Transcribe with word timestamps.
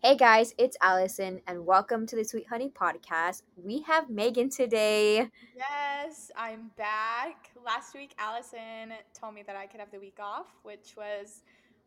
Hey 0.00 0.16
guys, 0.16 0.54
it's 0.58 0.76
Allison, 0.80 1.40
and 1.48 1.66
welcome 1.66 2.06
to 2.06 2.14
the 2.14 2.22
Sweet 2.22 2.46
Honey 2.46 2.68
Podcast. 2.68 3.42
We 3.56 3.82
have 3.82 4.08
Megan 4.08 4.48
today. 4.48 5.28
Yes, 5.56 6.30
I'm 6.36 6.70
back. 6.76 7.50
Last 7.66 7.96
week, 7.96 8.14
Allison 8.16 8.92
told 9.12 9.34
me 9.34 9.42
that 9.44 9.56
I 9.56 9.66
could 9.66 9.80
have 9.80 9.90
the 9.90 9.98
week 9.98 10.18
off, 10.20 10.46
which 10.62 10.94
was 10.96 11.42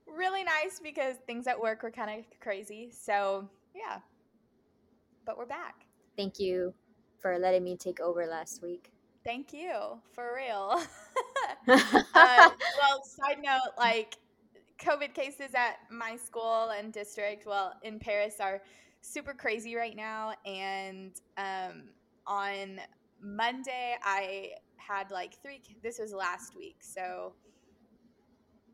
really 0.06 0.44
nice 0.44 0.78
because 0.84 1.16
things 1.26 1.48
at 1.48 1.58
work 1.58 1.84
were 1.84 1.90
kind 1.90 2.20
of 2.20 2.26
crazy. 2.42 2.90
So, 2.92 3.48
yeah. 3.74 4.00
But 5.26 5.38
we're 5.38 5.46
back. 5.46 5.86
Thank 6.18 6.38
you 6.38 6.74
for 7.18 7.40
letting 7.40 7.64
me 7.64 7.78
take 7.78 8.02
over 8.02 8.28
last 8.28 8.62
week. 8.62 8.92
Thank 9.24 9.54
you, 9.54 9.72
for 10.12 10.36
real. 10.36 10.82
uh, 11.70 12.50
well, 12.52 13.04
side 13.06 13.42
note, 13.42 13.72
like, 13.78 14.18
COVID 14.82 15.14
cases 15.14 15.54
at 15.54 15.78
my 15.92 16.16
school 16.16 16.72
and 16.78 16.92
district, 16.92 17.46
well, 17.46 17.74
in 17.84 18.00
Paris, 18.00 18.36
are 18.40 18.62
super 19.02 19.34
crazy 19.34 19.76
right 19.76 19.96
now. 19.96 20.34
And 20.46 21.12
um, 21.38 21.84
on 22.26 22.82
Monday, 23.22 23.96
I 24.04 24.52
had 24.78 25.12
like 25.12 25.42
three, 25.42 25.62
this 25.84 26.00
was 26.00 26.14
last 26.14 26.56
week. 26.56 26.78
So 26.82 27.34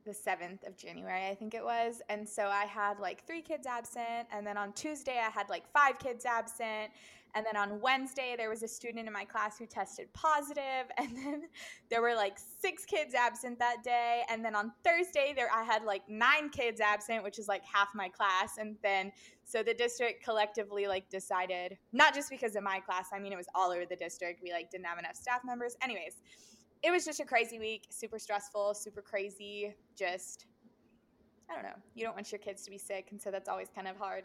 the 0.05 0.11
7th 0.11 0.65
of 0.65 0.77
January, 0.77 1.27
I 1.27 1.35
think 1.35 1.53
it 1.53 1.63
was. 1.63 2.01
And 2.09 2.27
so 2.27 2.47
I 2.47 2.63
had 2.65 2.99
like 2.99 3.25
three 3.27 3.41
kids 3.41 3.67
absent. 3.67 4.27
And 4.31 4.47
then 4.47 4.57
on 4.57 4.71
Tuesday, 4.73 5.19
I 5.19 5.29
had 5.29 5.49
like 5.49 5.69
five 5.73 5.99
kids 5.99 6.25
absent. 6.25 6.91
And 7.37 7.45
then 7.45 7.55
on 7.55 7.79
Wednesday, 7.81 8.33
there 8.35 8.49
was 8.49 8.63
a 8.63 8.67
student 8.67 9.05
in 9.05 9.13
my 9.13 9.23
class 9.23 9.59
who 9.59 9.67
tested 9.67 10.11
positive, 10.13 10.89
and 10.97 11.15
then 11.15 11.43
there 11.87 12.01
were 12.01 12.15
like 12.15 12.39
six 12.39 12.83
kids 12.83 13.13
absent 13.13 13.59
that 13.59 13.83
day. 13.83 14.23
And 14.27 14.43
then 14.43 14.55
on 14.55 14.71
Thursday, 14.83 15.33
there 15.35 15.47
I 15.53 15.61
had 15.61 15.83
like 15.83 16.01
nine 16.09 16.49
kids 16.49 16.81
absent, 16.81 17.23
which 17.23 17.37
is 17.37 17.47
like 17.47 17.61
half 17.63 17.89
my 17.93 18.09
class. 18.09 18.57
And 18.57 18.75
then 18.81 19.11
so 19.43 19.61
the 19.61 19.75
district 19.75 20.23
collectively 20.23 20.87
like 20.87 21.11
decided, 21.11 21.77
not 21.93 22.15
just 22.15 22.31
because 22.31 22.55
of 22.55 22.63
my 22.63 22.79
class, 22.79 23.09
I 23.13 23.19
mean 23.19 23.33
it 23.33 23.37
was 23.37 23.47
all 23.53 23.69
over 23.69 23.85
the 23.85 23.95
district. 23.95 24.41
We 24.41 24.51
like 24.51 24.71
didn't 24.71 24.87
have 24.87 24.97
enough 24.97 25.15
staff 25.15 25.41
members. 25.45 25.77
Anyways, 25.83 26.15
it 26.81 26.89
was 26.89 27.05
just 27.05 27.19
a 27.19 27.25
crazy 27.25 27.59
week, 27.59 27.83
super 27.91 28.17
stressful, 28.17 28.73
super 28.73 29.03
crazy. 29.03 29.75
Just 29.95 30.47
I 31.51 31.53
don't 31.53 31.65
know. 31.65 31.77
You 31.93 32.03
don't 32.03 32.15
want 32.15 32.31
your 32.31 32.39
kids 32.39 32.63
to 32.63 32.71
be 32.71 32.79
sick, 32.79 33.09
and 33.11 33.21
so 33.21 33.29
that's 33.29 33.47
always 33.47 33.67
kind 33.75 33.87
of 33.87 33.95
hard 33.95 34.23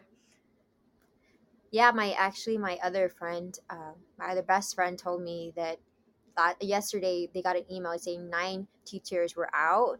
yeah 1.73 1.91
my 1.91 2.11
actually 2.13 2.57
my 2.57 2.77
other 2.83 3.09
friend 3.09 3.59
uh, 3.69 3.93
my 4.17 4.27
other 4.27 4.43
best 4.43 4.75
friend 4.75 4.97
told 4.97 5.21
me 5.21 5.51
that 5.55 5.79
that 6.37 6.55
yesterday 6.61 7.27
they 7.33 7.41
got 7.41 7.57
an 7.57 7.65
email 7.69 7.97
saying 7.97 8.29
nine 8.29 8.67
teachers 8.85 9.35
were 9.35 9.49
out 9.53 9.97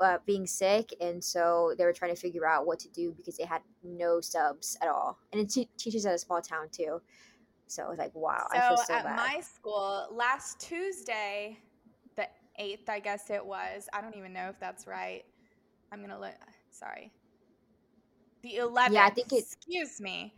uh, 0.00 0.18
being 0.26 0.46
sick 0.46 0.92
and 1.00 1.22
so 1.22 1.74
they 1.78 1.84
were 1.84 1.92
trying 1.92 2.12
to 2.12 2.20
figure 2.20 2.46
out 2.46 2.66
what 2.66 2.78
to 2.78 2.88
do 2.88 3.12
because 3.16 3.36
they 3.36 3.44
had 3.44 3.60
no 3.84 4.20
subs 4.20 4.76
at 4.82 4.88
all. 4.88 5.18
And 5.32 5.40
it 5.40 5.50
t- 5.50 5.68
teaches 5.78 6.04
at 6.06 6.14
a 6.14 6.18
small 6.18 6.40
town 6.40 6.68
too. 6.72 7.00
So 7.68 7.84
I 7.84 7.88
was 7.88 7.98
like 7.98 8.14
wow 8.14 8.46
so 8.50 8.58
i 8.58 8.68
feel 8.68 8.76
so 8.78 8.94
at 8.94 9.04
bad. 9.04 9.16
my 9.16 9.40
school 9.40 10.08
last 10.10 10.60
tuesday 10.60 11.58
the 12.16 12.26
8th 12.60 12.88
i 12.88 13.00
guess 13.00 13.30
it 13.30 13.44
was 13.44 13.88
i 13.92 14.00
don't 14.00 14.16
even 14.16 14.32
know 14.32 14.48
if 14.48 14.58
that's 14.58 14.86
right. 14.86 15.24
I'm 15.92 16.00
gonna 16.00 16.18
look 16.18 16.34
sorry. 16.70 17.12
The 18.42 18.56
11th 18.60 18.92
yeah 18.92 19.04
i 19.06 19.10
think 19.10 19.32
it 19.32 19.38
excuse 19.38 20.00
me 20.00 20.34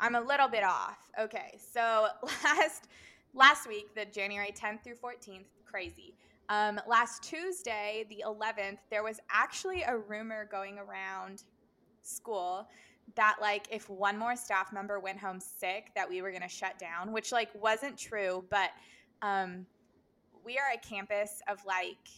I'm 0.00 0.14
a 0.14 0.20
little 0.20 0.48
bit 0.48 0.64
off. 0.64 0.98
Okay, 1.18 1.58
so 1.58 2.08
last 2.44 2.88
last 3.34 3.68
week, 3.68 3.94
the 3.94 4.04
January 4.04 4.52
10th 4.52 4.84
through 4.84 4.96
14th, 4.96 5.44
crazy. 5.64 6.14
Um, 6.48 6.80
last 6.86 7.22
Tuesday, 7.22 8.04
the 8.10 8.22
11th, 8.26 8.78
there 8.90 9.02
was 9.02 9.20
actually 9.30 9.82
a 9.82 9.96
rumor 9.96 10.46
going 10.50 10.78
around 10.78 11.44
school 12.02 12.68
that 13.14 13.36
like 13.40 13.66
if 13.70 13.88
one 13.88 14.18
more 14.18 14.36
staff 14.36 14.72
member 14.72 15.00
went 15.00 15.18
home 15.18 15.40
sick, 15.40 15.90
that 15.94 16.08
we 16.08 16.20
were 16.22 16.30
going 16.30 16.42
to 16.42 16.48
shut 16.48 16.78
down, 16.78 17.12
which 17.12 17.32
like 17.32 17.48
wasn't 17.54 17.96
true, 17.96 18.44
but 18.50 18.70
um, 19.22 19.66
we 20.44 20.58
are 20.58 20.72
a 20.74 20.78
campus 20.78 21.40
of 21.48 21.64
like 21.64 22.08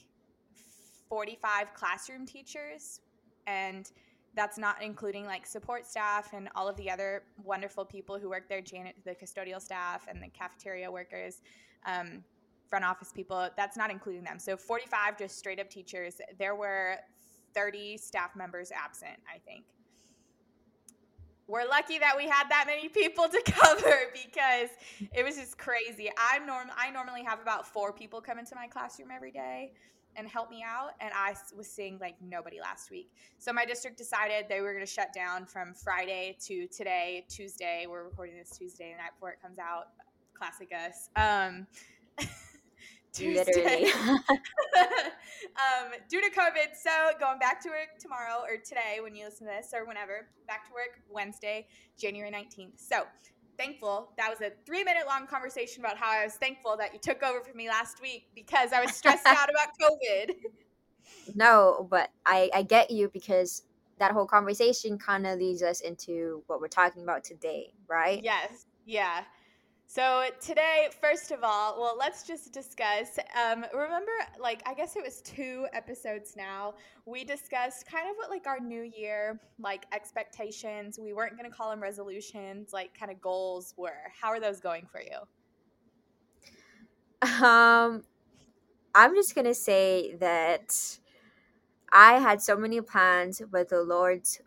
45 1.08 1.74
classroom 1.74 2.26
teachers 2.26 3.00
and 3.46 3.90
that's 4.34 4.58
not 4.58 4.82
including 4.82 5.24
like 5.26 5.46
support 5.46 5.86
staff 5.86 6.32
and 6.32 6.48
all 6.54 6.68
of 6.68 6.76
the 6.76 6.90
other 6.90 7.22
wonderful 7.42 7.84
people 7.84 8.18
who 8.18 8.28
work 8.28 8.48
there, 8.48 8.60
Janet, 8.60 8.96
the 9.04 9.14
custodial 9.14 9.60
staff 9.60 10.06
and 10.08 10.22
the 10.22 10.28
cafeteria 10.28 10.90
workers, 10.90 11.40
um, 11.86 12.24
front 12.68 12.84
office 12.84 13.12
people. 13.12 13.48
That's 13.56 13.76
not 13.76 13.90
including 13.90 14.24
them. 14.24 14.38
So 14.38 14.56
45 14.56 15.18
just 15.18 15.38
straight 15.38 15.60
up 15.60 15.70
teachers. 15.70 16.20
There 16.38 16.54
were 16.54 16.96
30 17.54 17.96
staff 17.98 18.34
members 18.34 18.72
absent, 18.72 19.18
I 19.32 19.38
think. 19.38 19.64
We're 21.46 21.68
lucky 21.68 21.98
that 21.98 22.16
we 22.16 22.26
had 22.26 22.48
that 22.48 22.64
many 22.66 22.88
people 22.88 23.28
to 23.28 23.42
cover 23.52 23.96
because 24.12 24.70
it 25.12 25.24
was 25.24 25.36
just 25.36 25.58
crazy. 25.58 26.10
I'm 26.18 26.46
norm 26.46 26.68
I 26.76 26.90
normally 26.90 27.22
have 27.22 27.40
about 27.40 27.66
four 27.66 27.92
people 27.92 28.20
come 28.20 28.38
into 28.38 28.54
my 28.54 28.66
classroom 28.66 29.10
every 29.14 29.30
day 29.30 29.72
and 30.16 30.28
help 30.28 30.50
me 30.50 30.64
out. 30.66 30.90
And 31.00 31.12
I 31.14 31.34
was 31.56 31.68
seeing 31.68 31.98
like 32.00 32.16
nobody 32.20 32.60
last 32.60 32.90
week. 32.90 33.10
So 33.38 33.52
my 33.52 33.64
district 33.64 33.98
decided 33.98 34.46
they 34.48 34.60
were 34.60 34.72
going 34.72 34.84
to 34.84 34.90
shut 34.90 35.12
down 35.12 35.46
from 35.46 35.74
Friday 35.74 36.36
to 36.46 36.66
today, 36.68 37.24
Tuesday. 37.28 37.86
We're 37.88 38.04
recording 38.04 38.36
this 38.36 38.56
Tuesday, 38.56 38.92
the 38.92 39.02
night 39.02 39.12
before 39.14 39.30
it 39.30 39.42
comes 39.42 39.58
out. 39.58 39.88
Classic 40.34 40.70
us. 40.72 41.08
Um, 41.16 41.66
Tuesday. 43.12 43.84
um, 44.74 45.92
due 46.08 46.20
to 46.20 46.30
COVID, 46.30 46.74
so 46.74 46.90
going 47.20 47.38
back 47.38 47.62
to 47.62 47.68
work 47.68 47.98
tomorrow 48.00 48.42
or 48.42 48.56
today 48.56 48.98
when 49.00 49.14
you 49.14 49.24
listen 49.24 49.46
to 49.46 49.52
this 49.56 49.72
or 49.72 49.86
whenever, 49.86 50.26
back 50.48 50.66
to 50.66 50.72
work 50.72 51.00
Wednesday, 51.08 51.68
January 51.96 52.32
19th. 52.32 52.72
So 52.76 53.04
thankful. 53.56 54.12
That 54.16 54.30
was 54.30 54.40
a 54.40 54.52
three 54.66 54.84
minute 54.84 55.04
long 55.06 55.26
conversation 55.26 55.84
about 55.84 55.96
how 55.96 56.10
I 56.10 56.24
was 56.24 56.34
thankful 56.34 56.76
that 56.78 56.92
you 56.92 56.98
took 57.00 57.22
over 57.22 57.40
for 57.40 57.54
me 57.56 57.68
last 57.68 58.00
week 58.00 58.28
because 58.34 58.72
I 58.72 58.80
was 58.80 58.94
stressed 58.94 59.26
out 59.26 59.48
about 59.50 59.68
COVID. 59.80 60.34
No, 61.34 61.86
but 61.90 62.10
I, 62.26 62.50
I 62.54 62.62
get 62.62 62.90
you 62.90 63.08
because 63.08 63.62
that 63.98 64.12
whole 64.12 64.26
conversation 64.26 64.98
kind 64.98 65.26
of 65.26 65.38
leads 65.38 65.62
us 65.62 65.80
into 65.80 66.42
what 66.46 66.60
we're 66.60 66.68
talking 66.68 67.02
about 67.02 67.24
today, 67.24 67.72
right? 67.88 68.22
Yes. 68.22 68.66
Yeah. 68.84 69.22
So 69.86 70.24
today, 70.40 70.88
first 71.00 71.30
of 71.30 71.40
all, 71.42 71.80
well, 71.80 71.96
let's 71.98 72.26
just 72.26 72.52
discuss. 72.52 73.18
Um, 73.40 73.64
remember, 73.72 74.10
like 74.40 74.62
I 74.66 74.74
guess 74.74 74.96
it 74.96 75.04
was 75.04 75.20
two 75.20 75.66
episodes 75.72 76.34
now. 76.36 76.74
We 77.06 77.24
discussed 77.24 77.86
kind 77.86 78.08
of 78.08 78.16
what 78.16 78.30
like 78.30 78.46
our 78.46 78.58
new 78.58 78.82
year 78.82 79.40
like 79.60 79.84
expectations. 79.92 80.98
We 80.98 81.12
weren't 81.12 81.36
going 81.38 81.48
to 81.48 81.56
call 81.56 81.70
them 81.70 81.82
resolutions, 81.82 82.72
like 82.72 82.98
kind 82.98 83.12
of 83.12 83.20
goals 83.20 83.74
were. 83.76 84.10
How 84.20 84.28
are 84.28 84.40
those 84.40 84.58
going 84.58 84.86
for 84.90 85.00
you? 85.00 85.18
Um, 87.44 88.02
I'm 88.94 89.14
just 89.14 89.34
gonna 89.34 89.54
say 89.54 90.14
that 90.16 90.98
I 91.92 92.14
had 92.20 92.42
so 92.42 92.56
many 92.56 92.80
plans, 92.80 93.40
but 93.50 93.68
the 93.68 93.82
Lord's 93.82 94.40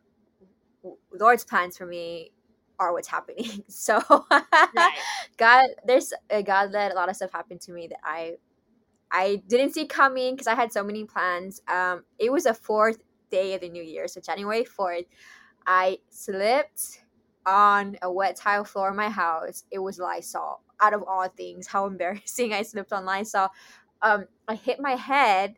Lord's 1.12 1.44
plans 1.44 1.78
for 1.78 1.86
me 1.86 2.32
are 2.80 2.94
what's 2.94 3.08
happening. 3.08 3.64
So 3.70 4.02
right. 4.32 4.98
God, 5.38 5.66
there's 5.86 6.14
uh, 6.30 6.42
God 6.42 6.72
let 6.72 6.92
a 6.92 6.96
lot 6.96 7.10
of 7.10 7.16
stuff 7.16 7.32
happen 7.32 7.60
to 7.60 7.72
me 7.72 7.88
that 7.88 8.00
I 8.04 8.36
I 9.12 9.42
didn't 9.48 9.74
see 9.74 9.86
coming 9.86 10.36
because 10.36 10.48
I 10.48 10.56
had 10.56 10.72
so 10.74 10.84
many 10.84 11.06
plans. 11.06 11.62
Um, 11.68 12.04
it 12.20 12.32
was 12.32 12.46
a 12.46 12.54
fourth 12.54 12.98
day 13.32 13.54
of 13.56 13.62
the 13.62 13.70
new 13.70 13.84
year, 13.84 14.08
so 14.08 14.22
January 14.22 14.66
fourth. 14.66 15.06
I 15.66 16.00
slipped 16.10 17.04
on 17.46 17.98
a 18.02 18.12
wet 18.12 18.36
tile 18.36 18.64
floor 18.66 18.90
in 18.90 18.96
my 18.96 19.10
house. 19.10 19.64
It 19.72 19.80
was 19.80 20.00
Lysol. 20.00 20.62
Out 20.82 20.94
of 20.94 21.04
all 21.04 21.28
things, 21.30 21.68
how 21.68 21.86
embarrassing! 21.88 22.54
I 22.56 22.62
slipped 22.64 22.94
on 22.94 23.06
Lysol. 23.06 23.50
Um, 24.02 24.26
I 24.48 24.56
hit 24.56 24.80
my 24.80 24.96
head, 24.96 25.56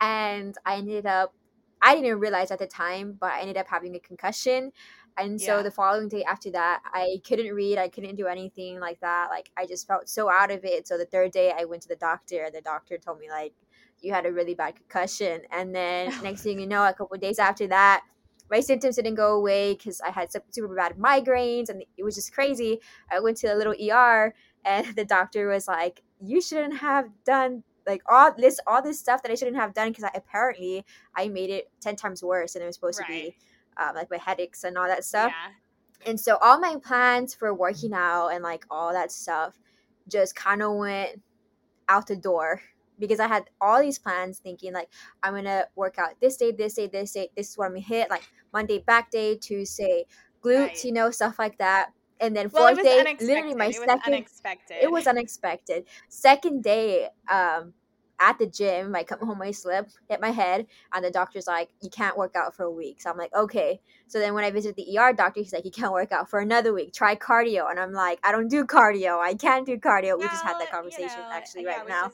and 0.00 0.56
I 0.64 0.76
ended 0.76 1.06
up. 1.06 1.34
I 1.80 1.94
didn't 1.94 2.18
realize 2.18 2.50
at 2.50 2.58
the 2.58 2.66
time, 2.66 3.16
but 3.20 3.32
I 3.32 3.40
ended 3.40 3.56
up 3.56 3.68
having 3.68 3.94
a 3.94 4.00
concussion 4.00 4.72
and 5.18 5.40
so 5.40 5.56
yeah. 5.56 5.62
the 5.62 5.70
following 5.70 6.08
day 6.08 6.24
after 6.24 6.50
that 6.50 6.80
i 6.92 7.20
couldn't 7.26 7.52
read 7.54 7.78
i 7.78 7.88
couldn't 7.88 8.16
do 8.16 8.26
anything 8.26 8.80
like 8.80 8.98
that 9.00 9.28
like 9.30 9.50
i 9.56 9.66
just 9.66 9.86
felt 9.86 10.08
so 10.08 10.30
out 10.30 10.50
of 10.50 10.64
it 10.64 10.86
so 10.86 10.96
the 10.96 11.04
third 11.06 11.32
day 11.32 11.52
i 11.58 11.64
went 11.64 11.82
to 11.82 11.88
the 11.88 11.96
doctor 11.96 12.44
and 12.44 12.54
the 12.54 12.60
doctor 12.60 12.96
told 12.96 13.18
me 13.18 13.28
like 13.28 13.52
you 14.00 14.12
had 14.12 14.26
a 14.26 14.32
really 14.32 14.54
bad 14.54 14.76
concussion 14.76 15.40
and 15.52 15.74
then 15.74 16.12
next 16.22 16.42
thing 16.42 16.60
you 16.60 16.66
know 16.66 16.86
a 16.86 16.92
couple 16.92 17.16
days 17.18 17.38
after 17.38 17.66
that 17.66 18.02
my 18.50 18.60
symptoms 18.60 18.96
didn't 18.96 19.14
go 19.14 19.36
away 19.36 19.74
because 19.74 20.00
i 20.00 20.10
had 20.10 20.28
super 20.50 20.74
bad 20.74 20.96
migraines 20.96 21.68
and 21.68 21.82
it 21.96 22.04
was 22.04 22.14
just 22.14 22.32
crazy 22.32 22.78
i 23.10 23.20
went 23.20 23.36
to 23.36 23.52
a 23.52 23.56
little 23.56 23.74
er 23.90 24.34
and 24.64 24.86
the 24.96 25.04
doctor 25.04 25.48
was 25.48 25.66
like 25.68 26.02
you 26.20 26.40
shouldn't 26.40 26.78
have 26.78 27.06
done 27.24 27.62
like 27.86 28.02
all 28.06 28.32
this 28.36 28.60
all 28.66 28.82
this 28.82 28.98
stuff 28.98 29.22
that 29.22 29.32
i 29.32 29.34
shouldn't 29.34 29.56
have 29.56 29.74
done 29.74 29.88
because 29.88 30.08
apparently 30.14 30.84
i 31.16 31.26
made 31.28 31.50
it 31.50 31.70
10 31.80 31.96
times 31.96 32.22
worse 32.22 32.52
than 32.52 32.62
it 32.62 32.66
was 32.66 32.74
supposed 32.74 33.00
right. 33.00 33.06
to 33.06 33.12
be 33.12 33.36
um, 33.78 33.94
like 33.94 34.10
my 34.10 34.18
headaches 34.18 34.64
and 34.64 34.76
all 34.76 34.86
that 34.86 35.04
stuff. 35.04 35.32
Yeah. 35.32 36.10
And 36.10 36.20
so 36.20 36.36
all 36.40 36.60
my 36.60 36.76
plans 36.82 37.34
for 37.34 37.52
working 37.54 37.92
out 37.92 38.28
and 38.28 38.42
like 38.42 38.64
all 38.70 38.92
that 38.92 39.10
stuff 39.10 39.58
just 40.08 40.34
kind 40.36 40.62
of 40.62 40.76
went 40.76 41.20
out 41.88 42.06
the 42.06 42.16
door 42.16 42.60
because 42.98 43.20
I 43.20 43.26
had 43.26 43.44
all 43.60 43.80
these 43.80 43.98
plans 43.98 44.38
thinking 44.38 44.72
like 44.72 44.88
I'm 45.22 45.34
gonna 45.34 45.64
work 45.76 45.98
out 45.98 46.20
this 46.20 46.36
day, 46.36 46.52
this 46.52 46.74
day, 46.74 46.86
this 46.86 47.12
day, 47.12 47.30
this 47.36 47.50
is 47.50 47.58
what 47.58 47.66
I'm 47.66 47.72
gonna 47.72 47.80
hit, 47.80 48.10
like 48.10 48.22
Monday 48.52 48.78
back 48.78 49.10
day, 49.10 49.36
Tuesday 49.36 50.04
glutes, 50.42 50.58
right. 50.58 50.84
you 50.84 50.92
know, 50.92 51.10
stuff 51.10 51.38
like 51.38 51.58
that. 51.58 51.90
And 52.20 52.34
then 52.34 52.48
fourth 52.48 52.76
well, 52.76 52.84
day, 52.84 53.00
unexpected. 53.00 53.26
literally 53.26 53.54
my 53.54 53.66
it 53.66 53.74
second, 53.74 54.00
unexpected. 54.06 54.76
it 54.82 54.90
was 54.90 55.06
unexpected. 55.06 55.84
Second 56.08 56.64
day, 56.64 57.08
um, 57.30 57.74
at 58.20 58.38
the 58.38 58.46
gym, 58.46 58.94
I 58.94 59.04
come 59.04 59.20
home, 59.20 59.40
I 59.42 59.50
slip, 59.50 59.88
hit 60.08 60.20
my 60.20 60.30
head, 60.30 60.66
and 60.92 61.04
the 61.04 61.10
doctor's 61.10 61.46
like, 61.46 61.70
"You 61.80 61.90
can't 61.90 62.16
work 62.16 62.34
out 62.36 62.54
for 62.54 62.64
a 62.64 62.70
week." 62.70 63.00
So 63.00 63.10
I'm 63.10 63.16
like, 63.16 63.34
"Okay." 63.34 63.80
So 64.06 64.18
then 64.18 64.34
when 64.34 64.44
I 64.44 64.50
visit 64.50 64.76
the 64.76 64.98
ER 64.98 65.12
doctor, 65.12 65.40
he's 65.40 65.52
like, 65.52 65.64
"You 65.64 65.70
can't 65.70 65.92
work 65.92 66.12
out 66.12 66.28
for 66.28 66.40
another 66.40 66.72
week. 66.72 66.92
Try 66.92 67.14
cardio." 67.14 67.70
And 67.70 67.78
I'm 67.78 67.92
like, 67.92 68.18
"I 68.24 68.32
don't 68.32 68.48
do 68.48 68.64
cardio. 68.64 69.18
I 69.18 69.34
can't 69.34 69.66
do 69.66 69.76
cardio." 69.78 70.18
we 70.18 70.24
just 70.24 70.42
had 70.42 70.58
that 70.58 70.70
conversation 70.70 71.18
you 71.18 71.22
know, 71.22 71.30
actually 71.32 71.64
yeah, 71.64 71.78
right 71.78 71.88
now. 71.88 72.12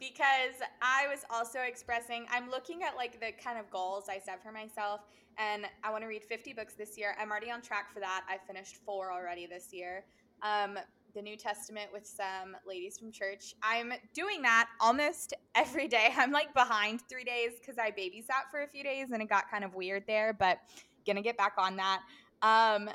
Because 0.00 0.56
I 0.80 1.06
was 1.08 1.24
also 1.30 1.60
expressing, 1.60 2.26
I'm 2.30 2.50
looking 2.50 2.82
at 2.82 2.96
like 2.96 3.20
the 3.20 3.32
kind 3.42 3.58
of 3.58 3.70
goals 3.70 4.04
I 4.08 4.18
set 4.18 4.42
for 4.42 4.50
myself, 4.50 5.00
and 5.38 5.66
I 5.82 5.90
want 5.90 6.02
to 6.02 6.08
read 6.08 6.22
50 6.24 6.52
books 6.54 6.74
this 6.74 6.96
year. 6.96 7.14
I'm 7.20 7.30
already 7.30 7.50
on 7.50 7.60
track 7.60 7.92
for 7.92 8.00
that. 8.00 8.24
I 8.28 8.38
finished 8.46 8.76
four 8.84 9.12
already 9.12 9.46
this 9.46 9.72
year. 9.72 10.04
Um, 10.42 10.78
the 11.14 11.22
New 11.22 11.36
Testament 11.36 11.90
with 11.92 12.06
some 12.06 12.56
ladies 12.66 12.98
from 12.98 13.12
church. 13.12 13.54
I'm 13.62 13.92
doing 14.12 14.42
that 14.42 14.68
almost 14.80 15.32
every 15.54 15.88
day. 15.88 16.12
I'm 16.16 16.32
like 16.32 16.52
behind 16.54 17.00
three 17.08 17.24
days 17.24 17.52
because 17.60 17.78
I 17.78 17.90
babysat 17.90 18.50
for 18.50 18.62
a 18.62 18.68
few 18.68 18.82
days 18.82 19.08
and 19.12 19.22
it 19.22 19.28
got 19.28 19.50
kind 19.50 19.64
of 19.64 19.74
weird 19.74 20.04
there, 20.06 20.32
but 20.32 20.58
gonna 21.06 21.22
get 21.22 21.36
back 21.36 21.54
on 21.58 21.76
that. 21.76 22.00
Um, 22.42 22.90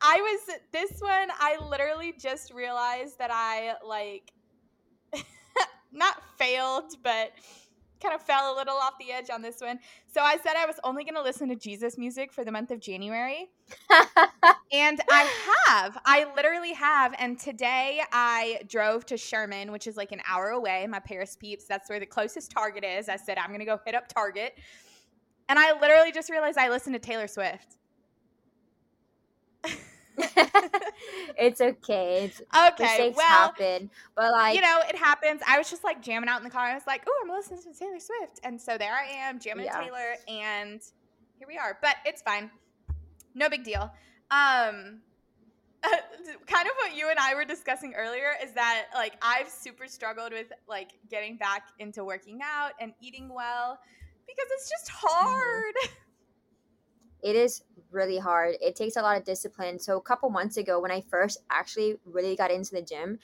I 0.00 0.20
was 0.20 0.56
this 0.72 1.00
one. 1.00 1.28
I 1.38 1.58
literally 1.68 2.14
just 2.18 2.52
realized 2.52 3.18
that 3.18 3.30
I 3.32 3.74
like 3.86 4.32
not 5.92 6.22
failed, 6.38 6.94
but 7.02 7.32
kind 8.00 8.14
of 8.14 8.22
fell 8.22 8.54
a 8.54 8.56
little 8.56 8.76
off 8.76 8.94
the 8.98 9.12
edge 9.12 9.30
on 9.30 9.42
this 9.42 9.60
one. 9.60 9.78
So 10.06 10.20
I 10.20 10.36
said 10.38 10.54
I 10.56 10.66
was 10.66 10.76
only 10.84 11.04
going 11.04 11.14
to 11.14 11.22
listen 11.22 11.48
to 11.48 11.56
Jesus 11.56 11.98
music 11.98 12.32
for 12.32 12.44
the 12.44 12.52
month 12.52 12.70
of 12.70 12.80
January. 12.80 13.50
and 14.72 15.00
I 15.10 15.62
have. 15.66 15.98
I 16.04 16.26
literally 16.36 16.72
have. 16.74 17.14
And 17.18 17.38
today 17.38 18.02
I 18.12 18.60
drove 18.68 19.06
to 19.06 19.16
Sherman, 19.16 19.72
which 19.72 19.86
is 19.86 19.96
like 19.96 20.12
an 20.12 20.20
hour 20.28 20.48
away, 20.50 20.86
my 20.86 21.00
Paris 21.00 21.36
peeps. 21.36 21.64
That's 21.64 21.88
where 21.88 22.00
the 22.00 22.06
closest 22.06 22.50
Target 22.50 22.84
is. 22.84 23.08
I 23.08 23.16
said, 23.16 23.38
I'm 23.38 23.48
going 23.48 23.60
to 23.60 23.66
go 23.66 23.78
hit 23.84 23.94
up 23.94 24.08
Target. 24.08 24.58
And 25.48 25.58
I 25.58 25.78
literally 25.80 26.12
just 26.12 26.30
realized 26.30 26.58
I 26.58 26.68
listened 26.68 26.94
to 26.94 27.00
Taylor 27.00 27.26
Swift. 27.26 27.77
it's 31.38 31.60
okay. 31.60 32.24
It's, 32.24 32.40
okay. 32.40 32.84
Mistakes 32.84 33.16
well, 33.16 33.26
happen, 33.26 33.90
but 34.16 34.32
like 34.32 34.54
you 34.54 34.60
know, 34.60 34.80
it 34.88 34.96
happens. 34.96 35.40
I 35.46 35.58
was 35.58 35.70
just 35.70 35.84
like 35.84 36.02
jamming 36.02 36.28
out 36.28 36.38
in 36.38 36.44
the 36.44 36.50
car. 36.50 36.66
I 36.66 36.74
was 36.74 36.86
like, 36.86 37.02
"Oh, 37.06 37.20
I'm 37.22 37.30
listening 37.30 37.60
to 37.62 37.78
Taylor 37.78 38.00
Swift," 38.00 38.40
and 38.42 38.60
so 38.60 38.76
there 38.78 38.92
I 38.92 39.04
am 39.04 39.38
jamming 39.38 39.66
yeah. 39.66 39.80
Taylor, 39.80 40.16
and 40.26 40.80
here 41.38 41.48
we 41.48 41.56
are. 41.56 41.78
But 41.80 41.96
it's 42.04 42.22
fine. 42.22 42.50
No 43.34 43.48
big 43.48 43.64
deal. 43.64 43.92
Um, 44.30 45.00
kind 46.46 46.66
of 46.66 46.72
what 46.78 46.96
you 46.96 47.08
and 47.08 47.18
I 47.18 47.34
were 47.34 47.44
discussing 47.44 47.94
earlier 47.94 48.32
is 48.42 48.52
that 48.52 48.86
like 48.94 49.14
I've 49.22 49.48
super 49.48 49.86
struggled 49.86 50.32
with 50.32 50.48
like 50.68 50.92
getting 51.10 51.36
back 51.36 51.68
into 51.78 52.04
working 52.04 52.40
out 52.42 52.72
and 52.80 52.92
eating 53.00 53.28
well 53.32 53.78
because 54.26 54.50
it's 54.52 54.68
just 54.68 54.90
mm-hmm. 54.90 55.88
It 57.22 57.36
is 57.36 57.62
really 57.90 58.18
hard. 58.18 58.56
It 58.60 58.76
takes 58.76 58.96
a 58.96 59.02
lot 59.02 59.16
of 59.16 59.24
discipline. 59.24 59.78
So 59.78 59.96
a 59.96 60.02
couple 60.02 60.30
months 60.30 60.56
ago, 60.56 60.80
when 60.80 60.90
I 60.90 61.02
first 61.10 61.38
actually 61.50 61.96
really 62.04 62.36
got 62.36 62.50
into 62.50 62.74
the 62.74 62.82
gym, 62.82 63.18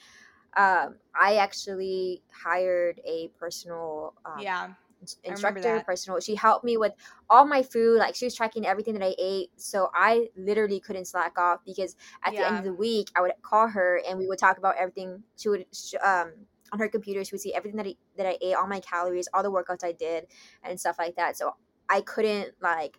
um, 0.57 0.95
I 1.13 1.35
actually 1.35 2.23
hired 2.31 3.01
a 3.05 3.29
personal 3.39 4.13
um, 4.25 4.39
yeah 4.39 4.69
instructor 5.23 5.83
personal 5.85 6.19
she 6.19 6.35
helped 6.35 6.63
me 6.63 6.77
with 6.77 6.93
all 7.29 7.45
my 7.45 7.61
food 7.61 7.99
like 7.99 8.15
she 8.15 8.25
was 8.25 8.33
tracking 8.33 8.65
everything 8.65 8.93
that 8.93 9.03
i 9.03 9.13
ate 9.19 9.49
so 9.55 9.89
i 9.93 10.27
literally 10.35 10.79
couldn't 10.79 11.05
slack 11.05 11.37
off 11.37 11.59
because 11.65 11.95
at 12.23 12.33
yeah. 12.33 12.39
the 12.39 12.47
end 12.47 12.57
of 12.57 12.63
the 12.63 12.73
week 12.73 13.09
i 13.15 13.21
would 13.21 13.31
call 13.41 13.67
her 13.67 14.01
and 14.07 14.17
we 14.17 14.27
would 14.27 14.39
talk 14.39 14.57
about 14.57 14.75
everything 14.77 15.21
she 15.35 15.49
would 15.49 15.65
um 16.03 16.31
on 16.71 16.79
her 16.79 16.89
computer 16.89 17.23
she 17.23 17.33
would 17.33 17.41
see 17.41 17.53
everything 17.53 17.77
that 17.77 17.85
I, 17.85 17.95
that 18.17 18.25
I 18.25 18.37
ate 18.41 18.55
all 18.55 18.67
my 18.67 18.79
calories 18.79 19.27
all 19.33 19.43
the 19.43 19.51
workouts 19.51 19.83
i 19.83 19.91
did 19.91 20.25
and 20.63 20.79
stuff 20.79 20.95
like 20.97 21.15
that 21.17 21.37
so 21.37 21.55
i 21.89 22.01
couldn't 22.01 22.53
like 22.61 22.97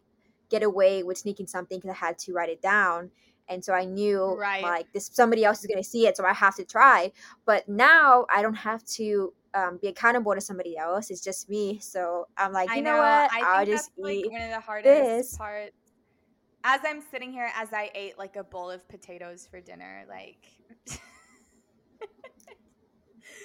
get 0.51 0.63
away 0.63 1.03
with 1.03 1.19
sneaking 1.19 1.47
something 1.47 1.79
because 1.79 1.91
I 1.91 2.07
had 2.07 2.19
to 2.21 2.33
write 2.33 2.49
it 2.49 2.63
down. 2.63 3.11
And 3.49 3.65
so 3.65 3.73
I 3.73 3.85
knew 3.85 4.37
right. 4.39 4.63
like 4.63 4.93
this 4.93 5.09
somebody 5.13 5.45
else 5.45 5.61
is 5.61 5.67
going 5.67 5.83
to 5.83 5.89
see 5.89 6.07
it, 6.07 6.17
so 6.17 6.25
I 6.25 6.33
have 6.33 6.57
to 6.57 6.65
try. 6.65 7.13
But 7.45 7.69
now 7.69 8.27
I 8.35 8.43
don't 8.43 8.55
have 8.55 8.85
to 8.95 9.33
um, 9.55 9.79
be 9.81 9.89
accountable 9.89 10.35
to 10.35 10.41
somebody 10.41 10.77
else. 10.77 11.11
It's 11.11 11.23
just 11.23 11.49
me. 11.49 11.79
So 11.81 12.27
I'm 12.37 12.53
like, 12.53 12.69
you 12.75 12.83
know, 12.83 12.97
know, 12.97 12.99
what? 12.99 13.31
I 13.33 13.61
will 13.61 13.67
just 13.67 13.91
like 13.97 14.17
eat 14.17 14.33
one 14.33 14.43
of 14.43 14.51
the 14.51 14.61
hardest 14.61 15.01
this. 15.01 15.37
parts. 15.37 15.77
As 16.65 16.81
I'm 16.85 17.01
sitting 17.13 17.31
here, 17.31 17.51
as 17.57 17.73
I 17.73 17.91
ate 17.95 18.19
like 18.19 18.35
a 18.35 18.43
bowl 18.43 18.71
of 18.71 18.87
potatoes 18.89 19.47
for 19.49 19.61
dinner, 19.61 20.05
like 20.09 20.49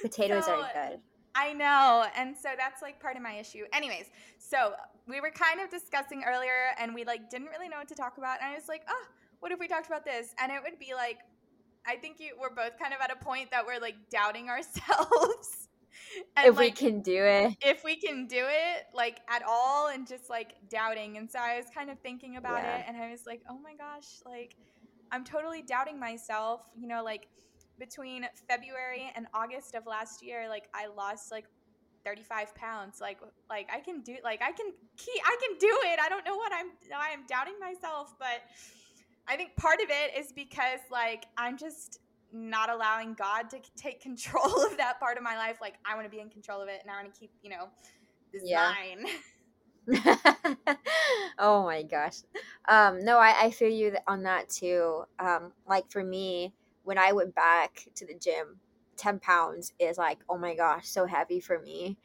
potatoes 0.01 0.45
so, 0.45 0.61
are 0.61 0.71
good. 0.73 0.99
I 1.35 1.53
know. 1.53 2.05
And 2.15 2.35
so 2.35 2.49
that's 2.57 2.81
like 2.81 2.99
part 2.99 3.15
of 3.15 3.23
my 3.23 3.33
issue. 3.33 3.63
Anyways, 3.73 4.05
so 4.37 4.73
we 5.07 5.21
were 5.21 5.31
kind 5.31 5.59
of 5.61 5.69
discussing 5.69 6.23
earlier 6.27 6.73
and 6.79 6.93
we 6.93 7.03
like 7.03 7.29
didn't 7.29 7.47
really 7.47 7.69
know 7.69 7.77
what 7.77 7.87
to 7.89 7.95
talk 7.95 8.17
about. 8.17 8.37
And 8.41 8.51
I 8.51 8.55
was 8.55 8.67
like, 8.67 8.83
oh, 8.89 9.05
what 9.39 9.51
if 9.51 9.59
we 9.59 9.67
talked 9.67 9.87
about 9.87 10.05
this? 10.05 10.33
And 10.41 10.51
it 10.51 10.61
would 10.63 10.79
be 10.79 10.93
like, 10.93 11.19
I 11.85 11.95
think 11.95 12.19
you, 12.19 12.33
we're 12.39 12.53
both 12.53 12.77
kind 12.79 12.93
of 12.93 12.99
at 13.01 13.11
a 13.11 13.15
point 13.15 13.51
that 13.51 13.65
we're 13.65 13.79
like 13.79 13.95
doubting 14.09 14.49
ourselves. 14.49 15.67
and 16.37 16.47
if 16.47 16.57
like, 16.57 16.65
we 16.65 16.71
can 16.71 17.01
do 17.01 17.23
it. 17.23 17.55
If 17.61 17.83
we 17.83 17.95
can 17.95 18.27
do 18.27 18.43
it 18.47 18.85
like 18.93 19.21
at 19.29 19.43
all 19.47 19.87
and 19.87 20.07
just 20.07 20.29
like 20.29 20.55
doubting. 20.69 21.17
And 21.17 21.29
so 21.29 21.39
I 21.39 21.57
was 21.57 21.65
kind 21.73 21.89
of 21.89 21.99
thinking 21.99 22.37
about 22.37 22.61
yeah. 22.61 22.77
it 22.77 22.85
and 22.87 22.97
I 22.97 23.09
was 23.09 23.25
like, 23.25 23.41
oh 23.49 23.57
my 23.57 23.73
gosh, 23.75 24.07
like 24.25 24.55
I'm 25.11 25.23
totally 25.23 25.61
doubting 25.61 25.99
myself. 25.99 26.61
You 26.75 26.87
know, 26.87 27.03
like 27.03 27.27
between 27.81 28.27
February 28.47 29.11
and 29.15 29.25
August 29.33 29.73
of 29.73 29.87
last 29.87 30.23
year, 30.23 30.47
like 30.47 30.69
I 30.71 30.85
lost 30.85 31.31
like 31.31 31.45
35 32.05 32.53
pounds. 32.53 33.01
Like 33.01 33.17
like 33.49 33.69
I 33.73 33.79
can 33.79 34.01
do 34.01 34.15
like 34.23 34.41
I 34.41 34.51
can 34.51 34.67
keep 34.97 35.21
I 35.25 35.35
can 35.41 35.57
do 35.57 35.75
it. 35.85 35.99
I 35.99 36.07
don't 36.07 36.23
know 36.23 36.35
what 36.35 36.51
I'm 36.53 36.67
I 36.95 37.09
am 37.09 37.25
doubting 37.27 37.55
myself, 37.59 38.13
but 38.19 38.43
I 39.27 39.35
think 39.35 39.55
part 39.55 39.81
of 39.81 39.89
it 39.89 40.19
is 40.19 40.31
because 40.31 40.79
like 40.91 41.25
I'm 41.37 41.57
just 41.57 41.99
not 42.31 42.69
allowing 42.69 43.15
God 43.15 43.49
to 43.49 43.57
take 43.75 43.99
control 43.99 44.63
of 44.71 44.77
that 44.77 44.99
part 44.99 45.17
of 45.17 45.23
my 45.23 45.35
life. 45.35 45.57
Like 45.59 45.75
I 45.83 45.95
want 45.95 46.05
to 46.05 46.11
be 46.11 46.19
in 46.19 46.29
control 46.29 46.61
of 46.61 46.69
it 46.69 46.81
and 46.83 46.91
I 46.91 47.01
want 47.01 47.11
to 47.11 47.19
keep, 47.19 47.31
you 47.41 47.49
know, 47.49 47.67
this 48.31 48.43
yeah. 48.45 48.73
oh 51.39 51.63
my 51.63 51.81
gosh. 51.81 52.19
Um 52.69 53.03
no, 53.03 53.17
I, 53.17 53.45
I 53.45 53.51
feel 53.51 53.69
you 53.69 53.95
on 54.07 54.21
that 54.23 54.49
too. 54.49 55.03
Um 55.17 55.51
like 55.67 55.89
for 55.89 56.03
me, 56.03 56.53
when 56.83 56.97
I 56.97 57.11
went 57.11 57.35
back 57.35 57.87
to 57.95 58.05
the 58.05 58.13
gym, 58.13 58.59
10 58.97 59.19
pounds 59.19 59.73
is 59.79 59.97
like, 59.97 60.19
oh 60.29 60.37
my 60.37 60.55
gosh, 60.55 60.87
so 60.87 61.05
heavy 61.05 61.39
for 61.39 61.59
me. 61.59 61.97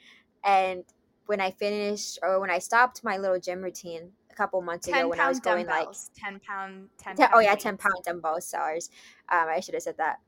And 0.44 0.84
when 1.26 1.40
I 1.40 1.50
finished 1.50 2.18
or 2.22 2.40
when 2.40 2.50
I 2.50 2.58
stopped 2.58 3.04
my 3.04 3.16
little 3.16 3.38
gym 3.38 3.62
routine 3.62 4.12
a 4.30 4.34
couple 4.34 4.60
months 4.62 4.88
ago 4.88 5.08
when 5.08 5.20
I 5.20 5.28
was 5.28 5.40
going 5.40 5.66
like 5.66 5.88
10 6.16 6.40
pound, 6.40 6.88
10, 6.98 7.16
10 7.16 7.28
oh 7.34 7.40
yeah, 7.40 7.54
10 7.54 7.76
pound 7.76 7.96
dumbbells, 8.04 8.46
sorry. 8.46 8.78
Um, 9.30 9.46
I 9.48 9.60
should 9.60 9.74
have 9.74 9.82
said 9.82 9.96
that. 9.98 10.20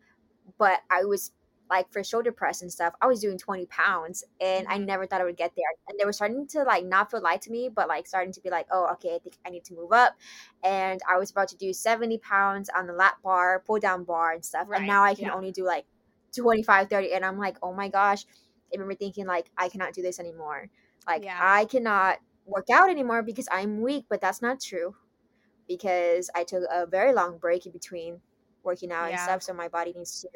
But 0.58 0.80
I 0.90 1.04
was 1.04 1.32
like 1.70 1.90
for 1.92 2.02
shoulder 2.02 2.32
press 2.32 2.62
and 2.62 2.72
stuff, 2.72 2.94
I 3.00 3.06
was 3.06 3.20
doing 3.20 3.38
20 3.38 3.66
pounds 3.66 4.24
and 4.40 4.66
mm-hmm. 4.66 4.72
I 4.72 4.78
never 4.78 5.06
thought 5.06 5.20
I 5.20 5.24
would 5.24 5.36
get 5.36 5.52
there. 5.56 5.66
And 5.88 5.98
they 5.98 6.04
were 6.04 6.12
starting 6.12 6.46
to 6.48 6.62
like 6.62 6.84
not 6.84 7.10
feel 7.10 7.20
light 7.20 7.42
to 7.42 7.50
me, 7.50 7.68
but 7.68 7.88
like 7.88 8.06
starting 8.06 8.32
to 8.32 8.40
be 8.40 8.50
like, 8.50 8.66
oh, 8.70 8.88
okay, 8.92 9.14
I 9.14 9.18
think 9.18 9.36
I 9.46 9.50
need 9.50 9.64
to 9.64 9.74
move 9.74 9.92
up. 9.92 10.16
And 10.64 11.00
I 11.10 11.18
was 11.18 11.30
about 11.30 11.48
to 11.48 11.56
do 11.56 11.72
70 11.72 12.18
pounds 12.18 12.70
on 12.74 12.86
the 12.86 12.92
lat 12.92 13.16
bar, 13.22 13.62
pull 13.66 13.78
down 13.78 14.04
bar 14.04 14.32
and 14.32 14.44
stuff. 14.44 14.66
Right. 14.68 14.78
And 14.78 14.86
now 14.86 15.04
I 15.04 15.14
can 15.14 15.26
yeah. 15.26 15.34
only 15.34 15.52
do 15.52 15.64
like 15.64 15.84
25, 16.36 16.88
30. 16.88 17.12
And 17.12 17.24
I'm 17.24 17.38
like, 17.38 17.56
oh 17.62 17.74
my 17.74 17.88
gosh. 17.88 18.24
I 18.72 18.76
remember 18.76 18.94
thinking 18.94 19.26
like, 19.26 19.50
I 19.56 19.68
cannot 19.68 19.92
do 19.92 20.02
this 20.02 20.18
anymore. 20.18 20.68
Like 21.06 21.24
yeah. 21.24 21.38
I 21.40 21.66
cannot 21.66 22.18
work 22.46 22.68
out 22.72 22.90
anymore 22.90 23.22
because 23.22 23.48
I'm 23.52 23.82
weak, 23.82 24.06
but 24.08 24.20
that's 24.20 24.40
not 24.40 24.60
true. 24.60 24.94
Because 25.66 26.30
I 26.34 26.44
took 26.44 26.62
a 26.70 26.86
very 26.86 27.12
long 27.12 27.36
break 27.36 27.66
in 27.66 27.72
between 27.72 28.20
working 28.62 28.90
out 28.90 29.10
yeah. 29.10 29.12
and 29.12 29.20
stuff. 29.20 29.42
So 29.42 29.52
my 29.52 29.68
body 29.68 29.92
needs 29.94 30.22
to 30.22 30.28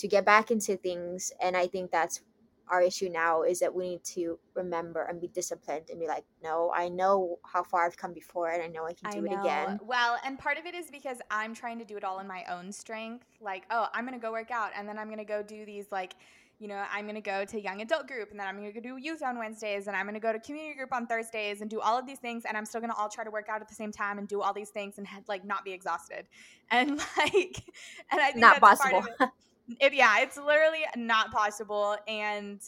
to 0.00 0.08
get 0.08 0.24
back 0.24 0.50
into 0.50 0.76
things 0.76 1.32
and 1.42 1.56
i 1.56 1.66
think 1.66 1.90
that's 1.90 2.22
our 2.68 2.80
issue 2.80 3.08
now 3.08 3.42
is 3.42 3.58
that 3.58 3.74
we 3.74 3.90
need 3.90 4.04
to 4.04 4.38
remember 4.54 5.02
and 5.02 5.20
be 5.20 5.26
disciplined 5.28 5.90
and 5.90 5.98
be 5.98 6.06
like 6.06 6.24
no 6.42 6.72
i 6.74 6.88
know 6.88 7.38
how 7.44 7.62
far 7.62 7.84
i've 7.84 7.96
come 7.96 8.14
before 8.14 8.50
and 8.50 8.62
i 8.62 8.66
know 8.66 8.86
i 8.86 8.92
can 8.92 9.10
do 9.10 9.26
I 9.28 9.32
it 9.32 9.40
again 9.40 9.80
well 9.84 10.18
and 10.24 10.38
part 10.38 10.56
of 10.56 10.66
it 10.66 10.74
is 10.74 10.90
because 10.90 11.18
i'm 11.30 11.54
trying 11.54 11.78
to 11.80 11.84
do 11.84 11.96
it 11.96 12.04
all 12.04 12.20
in 12.20 12.26
my 12.26 12.44
own 12.50 12.72
strength 12.72 13.26
like 13.40 13.64
oh 13.70 13.88
i'm 13.92 14.04
gonna 14.04 14.18
go 14.18 14.32
work 14.32 14.50
out 14.50 14.70
and 14.76 14.88
then 14.88 14.98
i'm 14.98 15.10
gonna 15.10 15.24
go 15.24 15.42
do 15.42 15.66
these 15.66 15.90
like 15.90 16.14
you 16.60 16.68
know, 16.68 16.84
I'm 16.92 17.06
going 17.06 17.14
to 17.14 17.22
go 17.22 17.46
to 17.46 17.60
young 17.60 17.80
adult 17.80 18.06
group 18.06 18.30
and 18.30 18.38
then 18.38 18.46
I'm 18.46 18.54
going 18.56 18.70
to 18.70 18.80
go 18.80 18.86
do 18.86 18.98
youth 18.98 19.22
on 19.22 19.38
Wednesdays 19.38 19.86
and 19.86 19.96
I'm 19.96 20.04
going 20.04 20.14
to 20.14 20.20
go 20.20 20.30
to 20.30 20.38
community 20.38 20.74
group 20.74 20.92
on 20.92 21.06
Thursdays 21.06 21.62
and 21.62 21.70
do 21.70 21.80
all 21.80 21.98
of 21.98 22.06
these 22.06 22.18
things. 22.18 22.44
And 22.46 22.54
I'm 22.54 22.66
still 22.66 22.82
going 22.82 22.92
to 22.92 22.96
all 22.96 23.08
try 23.08 23.24
to 23.24 23.30
work 23.30 23.48
out 23.48 23.62
at 23.62 23.68
the 23.68 23.74
same 23.74 23.90
time 23.90 24.18
and 24.18 24.28
do 24.28 24.42
all 24.42 24.52
these 24.52 24.68
things 24.68 24.98
and 24.98 25.06
like 25.26 25.42
not 25.42 25.64
be 25.64 25.72
exhausted. 25.72 26.26
And 26.72 26.98
like, 27.18 27.64
and 28.12 28.20
I 28.20 28.26
think 28.26 28.36
not 28.36 28.60
possible. 28.60 29.02
It, 29.78 29.94
yeah, 29.94 30.20
it's 30.20 30.36
literally 30.36 30.84
not 30.96 31.30
possible. 31.30 31.96
And 32.08 32.60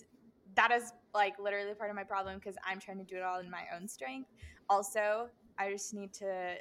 that 0.55 0.71
is 0.71 0.93
like 1.15 1.39
literally 1.39 1.75
part 1.75 1.91
of 1.91 1.97
my 1.97 2.05
problem 2.05 2.39
because 2.39 2.57
I'm 2.67 2.79
trying 2.79 2.99
to 2.99 3.05
do 3.05 3.17
it 3.17 3.23
all 3.23 3.41
in 3.41 3.51
my 3.51 3.65
own 3.75 3.89
strength. 3.89 4.31
Also, 4.69 5.29
I 5.59 5.71
just 5.71 5.95
need 5.95 6.13
to 6.15 6.55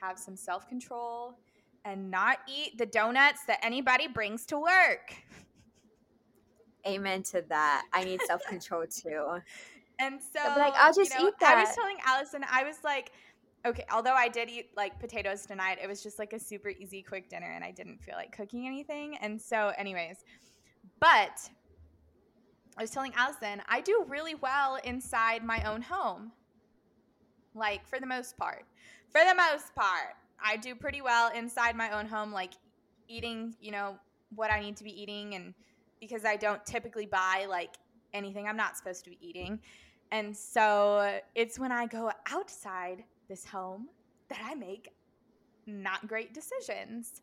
have 0.00 0.18
some 0.18 0.36
self 0.36 0.68
control 0.68 1.34
and 1.84 2.10
not 2.10 2.38
eat 2.48 2.76
the 2.78 2.86
donuts 2.86 3.44
that 3.46 3.58
anybody 3.62 4.06
brings 4.08 4.44
to 4.46 4.58
work. 4.58 5.14
Amen 6.86 7.22
to 7.24 7.42
that. 7.48 7.84
I 7.92 8.04
need 8.04 8.20
self 8.22 8.42
control 8.46 8.86
too. 8.86 9.38
And 10.02 10.18
so, 10.18 10.40
like, 10.56 10.72
I'll 10.78 10.94
just 10.94 11.12
you 11.12 11.20
know, 11.20 11.28
eat 11.28 11.34
that. 11.40 11.58
I 11.58 11.60
was 11.60 11.74
telling 11.74 11.98
Allison, 12.06 12.42
I 12.50 12.64
was 12.64 12.76
like, 12.82 13.12
okay, 13.66 13.84
although 13.92 14.14
I 14.14 14.28
did 14.28 14.48
eat 14.48 14.70
like 14.76 14.98
potatoes 14.98 15.46
tonight, 15.46 15.78
it 15.82 15.88
was 15.88 16.02
just 16.02 16.18
like 16.18 16.32
a 16.32 16.38
super 16.38 16.70
easy, 16.70 17.02
quick 17.02 17.28
dinner, 17.28 17.50
and 17.50 17.64
I 17.64 17.70
didn't 17.70 18.02
feel 18.02 18.14
like 18.16 18.36
cooking 18.36 18.66
anything. 18.66 19.16
And 19.20 19.40
so, 19.40 19.72
anyways, 19.76 20.24
but 20.98 21.50
I 22.78 22.82
was 22.82 22.90
telling 22.90 23.12
Allison, 23.16 23.62
I 23.68 23.80
do 23.80 24.04
really 24.08 24.34
well 24.34 24.78
inside 24.84 25.44
my 25.44 25.62
own 25.70 25.82
home. 25.82 26.32
Like, 27.54 27.86
for 27.86 27.98
the 27.98 28.06
most 28.06 28.36
part. 28.36 28.64
For 29.10 29.20
the 29.28 29.34
most 29.34 29.74
part, 29.74 30.14
I 30.42 30.56
do 30.56 30.74
pretty 30.74 31.02
well 31.02 31.30
inside 31.34 31.76
my 31.76 31.90
own 31.90 32.06
home, 32.06 32.32
like 32.32 32.54
eating, 33.08 33.54
you 33.60 33.72
know, 33.72 33.98
what 34.34 34.52
I 34.52 34.60
need 34.60 34.76
to 34.76 34.84
be 34.84 35.02
eating. 35.02 35.34
And 35.34 35.52
because 36.00 36.24
I 36.24 36.36
don't 36.36 36.64
typically 36.64 37.06
buy 37.06 37.46
like 37.48 37.74
anything 38.14 38.46
I'm 38.46 38.56
not 38.56 38.76
supposed 38.76 39.04
to 39.04 39.10
be 39.10 39.18
eating. 39.20 39.60
And 40.12 40.36
so 40.36 41.20
it's 41.34 41.58
when 41.58 41.72
I 41.72 41.86
go 41.86 42.10
outside 42.30 43.04
this 43.30 43.46
home 43.46 43.88
that 44.28 44.40
I 44.44 44.54
make 44.54 44.90
not 45.66 46.06
great 46.06 46.34
decisions. 46.34 47.22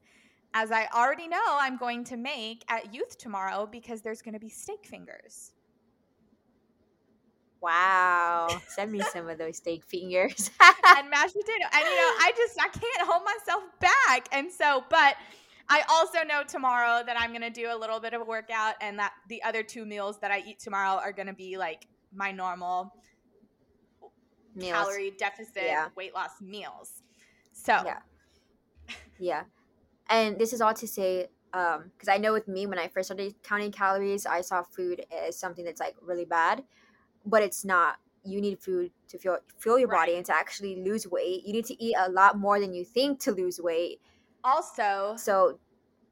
As 0.54 0.72
I 0.72 0.88
already 0.96 1.28
know, 1.28 1.44
I'm 1.46 1.78
going 1.78 2.04
to 2.06 2.18
make 2.18 2.64
at 2.70 2.94
youth 2.94 3.18
tomorrow 3.18 3.68
because 3.70 4.02
there's 4.02 4.22
going 4.22 4.34
to 4.34 4.40
be 4.40 4.50
steak 4.50 4.86
fingers. 4.86 5.52
Wow. 7.62 8.48
Send 8.68 8.92
me 8.92 9.02
some 9.14 9.28
of 9.28 9.38
those 9.38 9.58
steak 9.58 9.84
fingers. 9.84 10.50
and 10.98 11.10
mashed 11.10 11.34
potato. 11.34 11.66
And 11.74 11.84
you 11.84 11.96
know, 11.96 12.14
I 12.20 12.32
just 12.36 12.60
I 12.60 12.70
can't 12.70 13.10
hold 13.10 13.24
myself 13.26 13.64
back. 13.80 14.28
And 14.32 14.52
so, 14.52 14.86
but 14.90 15.16
I 15.70 15.82
also 15.90 16.24
know 16.24 16.44
tomorrow 16.48 17.04
that 17.06 17.20
I'm 17.20 17.34
gonna 17.34 17.50
do 17.50 17.68
a 17.70 17.78
little 17.78 18.00
bit 18.00 18.14
of 18.14 18.22
a 18.22 18.26
workout 18.26 18.76
and 18.80 18.98
that 19.00 19.14
the 19.28 19.44
other 19.44 19.64
two 19.64 19.86
meals 19.86 20.20
that 20.20 20.32
I 20.32 20.44
eat 20.48 20.60
tomorrow 20.60 21.02
are 21.04 21.12
gonna 21.12 21.34
be 21.34 21.58
like 21.58 21.88
my 22.14 22.32
normal 22.32 22.94
meals. 24.58 24.74
calorie 24.74 25.14
deficit 25.18 25.64
yeah. 25.66 25.88
weight 25.96 26.14
loss 26.14 26.42
meals. 26.42 27.04
So 27.54 27.82
Yeah. 27.86 28.00
Yeah. 29.20 29.44
And 30.10 30.38
this 30.38 30.54
is 30.54 30.62
all 30.62 30.74
to 30.74 30.88
say, 30.88 31.28
um, 31.54 31.92
because 31.94 32.08
I 32.08 32.18
know 32.18 32.32
with 32.34 32.48
me 32.48 32.66
when 32.66 32.80
I 32.80 32.88
first 32.88 33.08
started 33.08 33.36
counting 33.44 33.72
calories, 33.72 34.26
I 34.26 34.42
saw 34.42 34.64
food 34.64 35.06
as 35.12 35.38
something 35.38 35.66
that's 35.66 35.80
like 35.80 35.96
really 36.02 36.26
bad 36.26 36.64
but 37.28 37.44
it's 37.44 37.64
not 37.64 37.98
you 38.24 38.42
need 38.42 38.60
food 38.60 38.92
to 39.08 39.18
fuel 39.18 39.38
fuel 39.60 39.78
your 39.78 39.88
right. 39.88 40.08
body 40.08 40.16
and 40.16 40.26
to 40.26 40.34
actually 40.34 40.82
lose 40.82 41.08
weight 41.08 41.46
you 41.46 41.54
need 41.54 41.66
to 41.66 41.82
eat 41.84 41.96
a 42.00 42.10
lot 42.10 42.38
more 42.38 42.60
than 42.60 42.74
you 42.74 42.84
think 42.84 43.20
to 43.20 43.32
lose 43.32 43.60
weight 43.60 44.02
also 44.44 45.14
so 45.18 45.60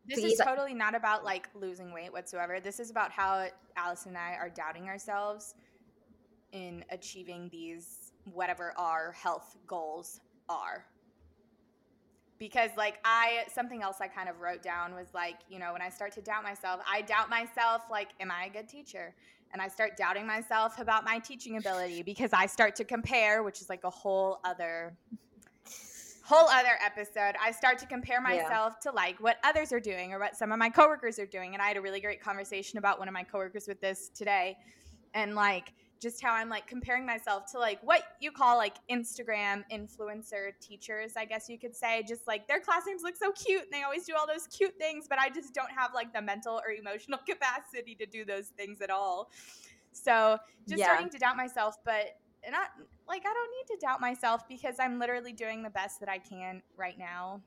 this 0.07 0.19
is 0.19 0.39
totally 0.43 0.73
not 0.73 0.93
about 0.93 1.23
like 1.23 1.49
losing 1.55 1.91
weight 1.91 2.11
whatsoever 2.11 2.59
this 2.59 2.79
is 2.79 2.91
about 2.91 3.11
how 3.11 3.47
Allison 3.75 4.09
and 4.09 4.17
i 4.17 4.35
are 4.35 4.49
doubting 4.49 4.87
ourselves 4.87 5.55
in 6.51 6.85
achieving 6.91 7.49
these 7.51 8.04
whatever 8.33 8.73
our 8.77 9.11
health 9.11 9.55
goals 9.67 10.19
are 10.49 10.85
because 12.37 12.69
like 12.77 12.99
i 13.05 13.43
something 13.53 13.81
else 13.81 13.97
i 14.01 14.07
kind 14.07 14.27
of 14.27 14.39
wrote 14.39 14.61
down 14.61 14.93
was 14.93 15.07
like 15.13 15.37
you 15.49 15.59
know 15.59 15.71
when 15.73 15.81
i 15.81 15.89
start 15.89 16.11
to 16.11 16.21
doubt 16.21 16.43
myself 16.43 16.81
i 16.89 17.01
doubt 17.01 17.29
myself 17.29 17.83
like 17.89 18.09
am 18.19 18.31
i 18.31 18.45
a 18.45 18.49
good 18.49 18.67
teacher 18.67 19.13
and 19.55 19.61
I 19.61 19.69
start 19.69 19.95
doubting 19.95 20.27
myself 20.27 20.79
about 20.79 21.05
my 21.05 21.17
teaching 21.19 21.55
ability 21.55 22.03
because 22.03 22.31
I 22.33 22.45
start 22.45 22.75
to 22.75 22.83
compare, 22.83 23.41
which 23.41 23.61
is 23.61 23.69
like 23.69 23.85
a 23.85 23.89
whole 23.89 24.39
other 24.43 24.97
whole 26.25 26.49
other 26.49 26.77
episode. 26.83 27.35
I 27.41 27.51
start 27.51 27.77
to 27.79 27.85
compare 27.85 28.19
myself 28.19 28.73
yeah. 28.77 28.91
to 28.91 28.95
like 28.95 29.17
what 29.21 29.37
others 29.45 29.71
are 29.71 29.79
doing 29.79 30.11
or 30.11 30.19
what 30.19 30.35
some 30.35 30.51
of 30.51 30.59
my 30.59 30.69
coworkers 30.69 31.19
are 31.19 31.25
doing. 31.25 31.53
And 31.53 31.61
I 31.61 31.67
had 31.67 31.77
a 31.77 31.81
really 31.81 32.01
great 32.01 32.21
conversation 32.21 32.79
about 32.79 32.99
one 32.99 33.07
of 33.07 33.13
my 33.13 33.23
coworkers 33.23 33.65
with 33.65 33.79
this 33.79 34.09
today. 34.09 34.57
And 35.13 35.35
like 35.35 35.71
just 36.01 36.21
how 36.21 36.33
I'm 36.33 36.49
like 36.49 36.67
comparing 36.67 37.05
myself 37.05 37.51
to 37.51 37.59
like 37.59 37.79
what 37.81 38.03
you 38.19 38.31
call 38.31 38.57
like 38.57 38.75
Instagram 38.91 39.63
influencer 39.71 40.51
teachers, 40.59 41.13
I 41.15 41.25
guess 41.25 41.49
you 41.49 41.57
could 41.57 41.75
say. 41.75 42.03
Just 42.07 42.27
like 42.27 42.47
their 42.47 42.59
classrooms 42.59 43.01
look 43.01 43.15
so 43.15 43.31
cute 43.31 43.63
and 43.63 43.71
they 43.71 43.83
always 43.83 44.05
do 44.05 44.13
all 44.17 44.27
those 44.27 44.47
cute 44.47 44.77
things, 44.77 45.07
but 45.09 45.19
I 45.19 45.29
just 45.29 45.53
don't 45.53 45.71
have 45.71 45.91
like 45.93 46.13
the 46.13 46.21
mental 46.21 46.61
or 46.65 46.71
emotional 46.71 47.19
capacity 47.29 47.95
to 47.95 48.05
do 48.05 48.25
those 48.25 48.47
things 48.47 48.81
at 48.81 48.89
all. 48.89 49.31
So 49.91 50.37
just 50.67 50.79
yeah. 50.79 50.85
starting 50.85 51.09
to 51.09 51.17
doubt 51.17 51.37
myself, 51.37 51.77
but 51.85 52.17
not 52.51 52.69
like 53.07 53.23
I 53.25 53.33
don't 53.33 53.51
need 53.51 53.75
to 53.75 53.85
doubt 53.85 54.01
myself 54.01 54.47
because 54.47 54.75
I'm 54.79 54.99
literally 54.99 55.33
doing 55.33 55.63
the 55.63 55.69
best 55.69 55.99
that 56.01 56.09
I 56.09 56.17
can 56.17 56.61
right 56.77 56.97
now 56.97 57.41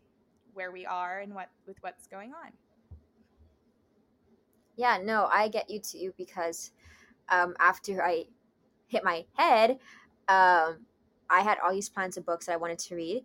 where 0.55 0.73
we 0.73 0.87
are 0.87 1.21
and 1.21 1.35
what 1.35 1.50
with 1.67 1.76
what's 1.83 2.07
going 2.07 2.33
on. 2.33 2.52
Yeah, 4.76 4.99
no, 5.02 5.28
I 5.33 5.49
get 5.49 5.69
you 5.69 5.81
too 5.81 6.14
because 6.17 6.71
um, 7.28 7.55
after 7.59 8.02
I 8.02 8.26
hit 8.88 9.04
my 9.04 9.25
head, 9.35 9.78
um, 10.28 10.87
I 11.30 11.40
had 11.40 11.59
all 11.62 11.73
these 11.73 11.88
plans 11.88 12.16
of 12.16 12.26
books 12.26 12.47
that 12.47 12.52
I 12.52 12.57
wanted 12.57 12.78
to 12.80 12.95
read, 12.95 13.25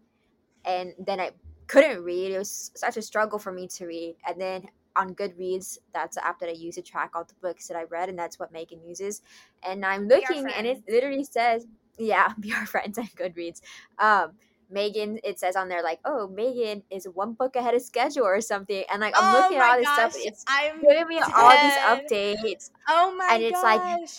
and 0.65 0.93
then 0.99 1.19
I 1.19 1.31
couldn't 1.67 2.03
read. 2.03 2.31
It 2.31 2.37
was 2.37 2.71
such 2.75 2.97
a 2.97 3.01
struggle 3.01 3.39
for 3.39 3.51
me 3.51 3.67
to 3.69 3.85
read. 3.85 4.15
And 4.27 4.39
then 4.39 4.67
on 4.95 5.15
Goodreads, 5.15 5.79
that's 5.93 6.15
the 6.15 6.25
app 6.25 6.39
that 6.39 6.49
I 6.49 6.53
use 6.53 6.75
to 6.75 6.81
track 6.81 7.11
all 7.15 7.23
the 7.23 7.33
books 7.41 7.67
that 7.67 7.77
I 7.77 7.83
read, 7.83 8.09
and 8.09 8.17
that's 8.17 8.39
what 8.39 8.51
Megan 8.51 8.79
uses. 8.85 9.21
And 9.63 9.85
I'm 9.85 10.07
looking, 10.07 10.47
and 10.55 10.67
it 10.67 10.83
literally 10.87 11.23
says, 11.23 11.65
"Yeah, 11.97 12.33
be 12.39 12.53
our 12.53 12.65
friends 12.65 12.97
on 12.97 13.07
Goodreads." 13.15 13.61
Um, 13.97 14.33
Megan, 14.69 15.19
it 15.23 15.39
says 15.39 15.55
on 15.55 15.69
there 15.69 15.83
like, 15.83 15.99
"Oh, 16.05 16.27
Megan 16.27 16.83
is 16.89 17.05
one 17.05 17.33
book 17.33 17.55
ahead 17.55 17.75
of 17.75 17.81
schedule 17.81 18.25
or 18.25 18.41
something," 18.41 18.83
and 18.91 19.01
like 19.01 19.13
I'm 19.17 19.35
oh 19.35 19.39
looking 19.39 19.57
at 19.57 19.69
all 19.69 19.77
this 19.77 19.85
gosh, 19.87 20.11
stuff. 20.11 20.13
It's 20.17 20.45
I'm 20.47 20.81
giving 20.81 21.07
me 21.07 21.19
dead. 21.19 21.31
all 21.35 21.51
these 21.51 22.11
updates. 22.11 22.71
Oh 22.87 23.15
my! 23.17 23.29
And 23.31 23.43
it's 23.43 23.61
gosh. 23.61 23.79
like 23.79 24.09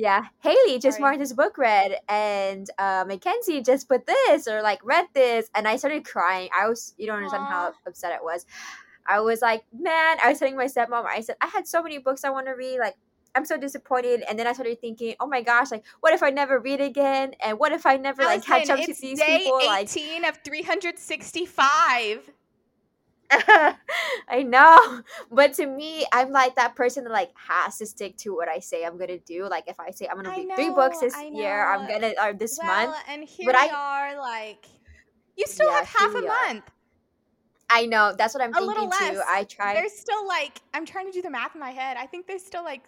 yeah, 0.00 0.24
Haley 0.38 0.78
just 0.78 0.96
Sorry. 0.96 1.02
marked 1.02 1.18
this 1.18 1.34
book 1.34 1.58
read, 1.58 1.98
and 2.08 2.68
uh, 2.78 3.04
Mackenzie 3.06 3.60
just 3.60 3.86
put 3.86 4.06
this 4.06 4.48
or 4.48 4.62
like 4.62 4.80
read 4.82 5.06
this, 5.12 5.50
and 5.54 5.68
I 5.68 5.76
started 5.76 6.06
crying. 6.06 6.48
I 6.58 6.68
was, 6.68 6.94
you 6.96 7.06
don't 7.06 7.16
understand 7.16 7.44
Aww. 7.44 7.48
how 7.48 7.72
upset 7.86 8.12
it 8.12 8.24
was. 8.24 8.46
I 9.06 9.20
was 9.20 9.42
like, 9.42 9.62
man, 9.78 10.16
I 10.24 10.30
was 10.30 10.38
telling 10.38 10.56
my 10.56 10.66
stepmom, 10.66 11.04
I 11.04 11.20
said, 11.20 11.36
I 11.40 11.48
had 11.48 11.66
so 11.66 11.82
many 11.82 11.98
books 11.98 12.24
I 12.24 12.30
want 12.30 12.46
to 12.46 12.52
read. 12.52 12.78
Like, 12.78 12.94
I'm 13.34 13.44
so 13.44 13.58
disappointed. 13.58 14.22
And 14.28 14.38
then 14.38 14.46
I 14.46 14.52
started 14.52 14.80
thinking, 14.80 15.16
oh 15.20 15.26
my 15.26 15.42
gosh, 15.42 15.70
like, 15.70 15.84
what 16.00 16.14
if 16.14 16.22
I 16.22 16.30
never 16.30 16.58
read 16.58 16.80
again? 16.80 17.32
And 17.44 17.58
what 17.58 17.72
if 17.72 17.84
I 17.86 17.96
never 17.96 18.22
like 18.22 18.44
catch 18.44 18.70
up 18.70 18.80
to 18.80 18.86
these 18.86 19.18
day 19.18 19.38
people? 19.44 19.60
18 19.62 20.22
like, 20.22 20.32
of 20.32 20.38
365. 20.44 22.30
I 24.28 24.42
know. 24.42 25.02
But 25.30 25.54
to 25.54 25.66
me, 25.66 26.04
I'm 26.12 26.30
like 26.30 26.56
that 26.56 26.74
person 26.74 27.04
that 27.04 27.12
like 27.12 27.30
has 27.36 27.78
to 27.78 27.86
stick 27.86 28.16
to 28.18 28.34
what 28.34 28.48
I 28.48 28.58
say 28.58 28.84
I'm 28.84 28.98
gonna 28.98 29.18
do. 29.18 29.48
Like 29.48 29.68
if 29.68 29.78
I 29.78 29.90
say 29.90 30.08
I'm 30.08 30.16
gonna 30.16 30.30
read 30.30 30.48
know, 30.48 30.56
three 30.56 30.70
books 30.70 30.98
this 31.00 31.14
year, 31.32 31.66
I'm 31.66 31.86
gonna 31.86 32.12
or 32.20 32.32
this 32.32 32.58
well, 32.60 32.88
month. 32.88 32.98
And 33.08 33.24
here 33.24 33.46
but 33.46 33.54
we 33.54 33.68
I, 33.68 33.72
are, 33.72 34.18
like 34.18 34.66
you 35.36 35.46
still 35.46 35.70
yeah, 35.70 35.78
have 35.78 35.86
half 35.86 36.14
a 36.14 36.20
month. 36.22 36.64
I 37.68 37.86
know. 37.86 38.14
That's 38.16 38.34
what 38.34 38.42
I'm 38.42 38.50
a 38.50 38.58
thinking 38.58 38.90
too. 38.90 39.20
I 39.28 39.44
try. 39.44 39.74
There's 39.74 39.92
still 39.92 40.26
like 40.26 40.60
I'm 40.74 40.84
trying 40.84 41.06
to 41.06 41.12
do 41.12 41.22
the 41.22 41.30
math 41.30 41.54
in 41.54 41.60
my 41.60 41.70
head. 41.70 41.96
I 41.96 42.06
think 42.06 42.26
there's 42.26 42.44
still 42.44 42.64
like 42.64 42.82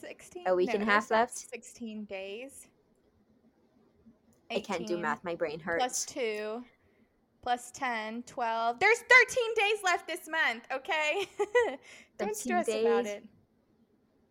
16 0.00 0.44
a 0.46 0.54
week 0.54 0.68
no, 0.68 0.74
and 0.74 0.82
a 0.84 0.86
half 0.86 1.10
left. 1.10 1.36
16 1.36 2.04
days. 2.04 2.66
18, 4.50 4.58
I 4.58 4.64
can't 4.64 4.86
do 4.86 4.96
math. 4.96 5.22
My 5.22 5.34
brain 5.34 5.60
hurts. 5.60 5.82
Plus 5.82 6.06
two 6.06 6.64
plus 7.48 7.70
10, 7.70 8.24
12. 8.24 8.78
There's 8.78 8.98
13 8.98 9.54
days 9.56 9.78
left 9.82 10.06
this 10.06 10.28
month, 10.28 10.64
okay? 10.70 11.26
Don't 12.18 12.36
stress 12.36 12.66
days. 12.66 12.84
about 12.84 13.06
it. 13.06 13.24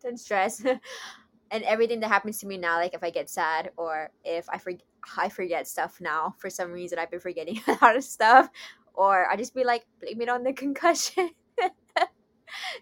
Don't 0.00 0.20
stress. 0.20 0.64
and 1.50 1.64
everything 1.64 1.98
that 1.98 2.10
happens 2.10 2.38
to 2.38 2.46
me 2.46 2.58
now, 2.58 2.76
like 2.76 2.94
if 2.94 3.02
I 3.02 3.10
get 3.10 3.28
sad 3.28 3.72
or 3.76 4.10
if 4.24 4.48
I 4.48 4.58
forget 4.58 4.82
I 5.16 5.30
forget 5.30 5.66
stuff 5.66 6.00
now 6.00 6.34
for 6.38 6.48
some 6.48 6.70
reason 6.70 6.98
I've 7.00 7.10
been 7.10 7.18
forgetting 7.18 7.60
a 7.66 7.76
lot 7.82 7.96
of 7.96 8.04
stuff. 8.04 8.50
Or 8.94 9.28
I 9.28 9.34
just 9.34 9.52
be 9.52 9.64
like, 9.64 9.84
blame 10.00 10.20
it 10.20 10.28
on 10.28 10.44
the 10.44 10.52
concussion. 10.52 11.30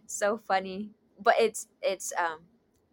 so 0.06 0.36
funny. 0.36 0.90
But 1.18 1.36
it's 1.40 1.66
it's 1.80 2.12
um 2.18 2.40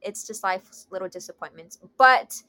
it's 0.01 0.25
just 0.25 0.45
life's 0.45 0.87
little 0.91 1.09
disappointments. 1.09 1.77
But 1.97 2.41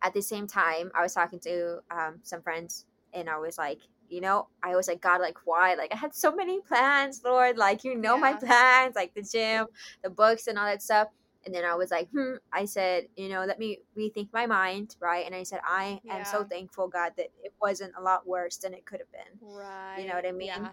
at 0.00 0.14
the 0.14 0.22
same 0.22 0.46
time, 0.46 0.92
I 0.94 1.02
was 1.02 1.12
talking 1.12 1.40
to 1.40 1.78
um, 1.90 2.20
some 2.22 2.40
friends 2.40 2.86
and 3.12 3.28
I 3.28 3.38
was 3.38 3.58
like, 3.58 3.80
you 4.08 4.20
know, 4.20 4.48
I 4.62 4.76
was 4.76 4.88
like, 4.88 5.00
God, 5.00 5.20
like, 5.20 5.38
why? 5.44 5.74
Like, 5.74 5.92
I 5.92 5.96
had 5.96 6.14
so 6.14 6.34
many 6.34 6.60
plans, 6.60 7.22
Lord. 7.24 7.56
Like, 7.56 7.84
you 7.84 7.96
know, 7.96 8.14
yeah. 8.14 8.20
my 8.20 8.32
plans, 8.34 8.94
like 8.94 9.14
the 9.14 9.22
gym, 9.22 9.66
the 10.02 10.10
books, 10.10 10.46
and 10.46 10.58
all 10.58 10.66
that 10.66 10.82
stuff. 10.82 11.08
And 11.44 11.54
then 11.54 11.64
I 11.64 11.74
was 11.74 11.90
like, 11.90 12.08
hmm, 12.10 12.34
I 12.52 12.66
said, 12.66 13.08
you 13.16 13.28
know, 13.28 13.44
let 13.44 13.58
me 13.58 13.78
rethink 13.98 14.28
my 14.32 14.46
mind, 14.46 14.94
right? 15.00 15.26
And 15.26 15.34
I 15.34 15.42
said, 15.42 15.60
I 15.66 16.00
yeah. 16.04 16.18
am 16.18 16.24
so 16.24 16.44
thankful, 16.44 16.86
God, 16.88 17.12
that 17.16 17.30
it 17.42 17.52
wasn't 17.60 17.94
a 17.98 18.02
lot 18.02 18.26
worse 18.26 18.58
than 18.58 18.74
it 18.74 18.86
could 18.86 19.00
have 19.00 19.10
been. 19.10 19.38
Right. 19.40 19.98
You 19.98 20.08
know 20.08 20.14
what 20.14 20.26
I 20.26 20.32
mean? 20.32 20.68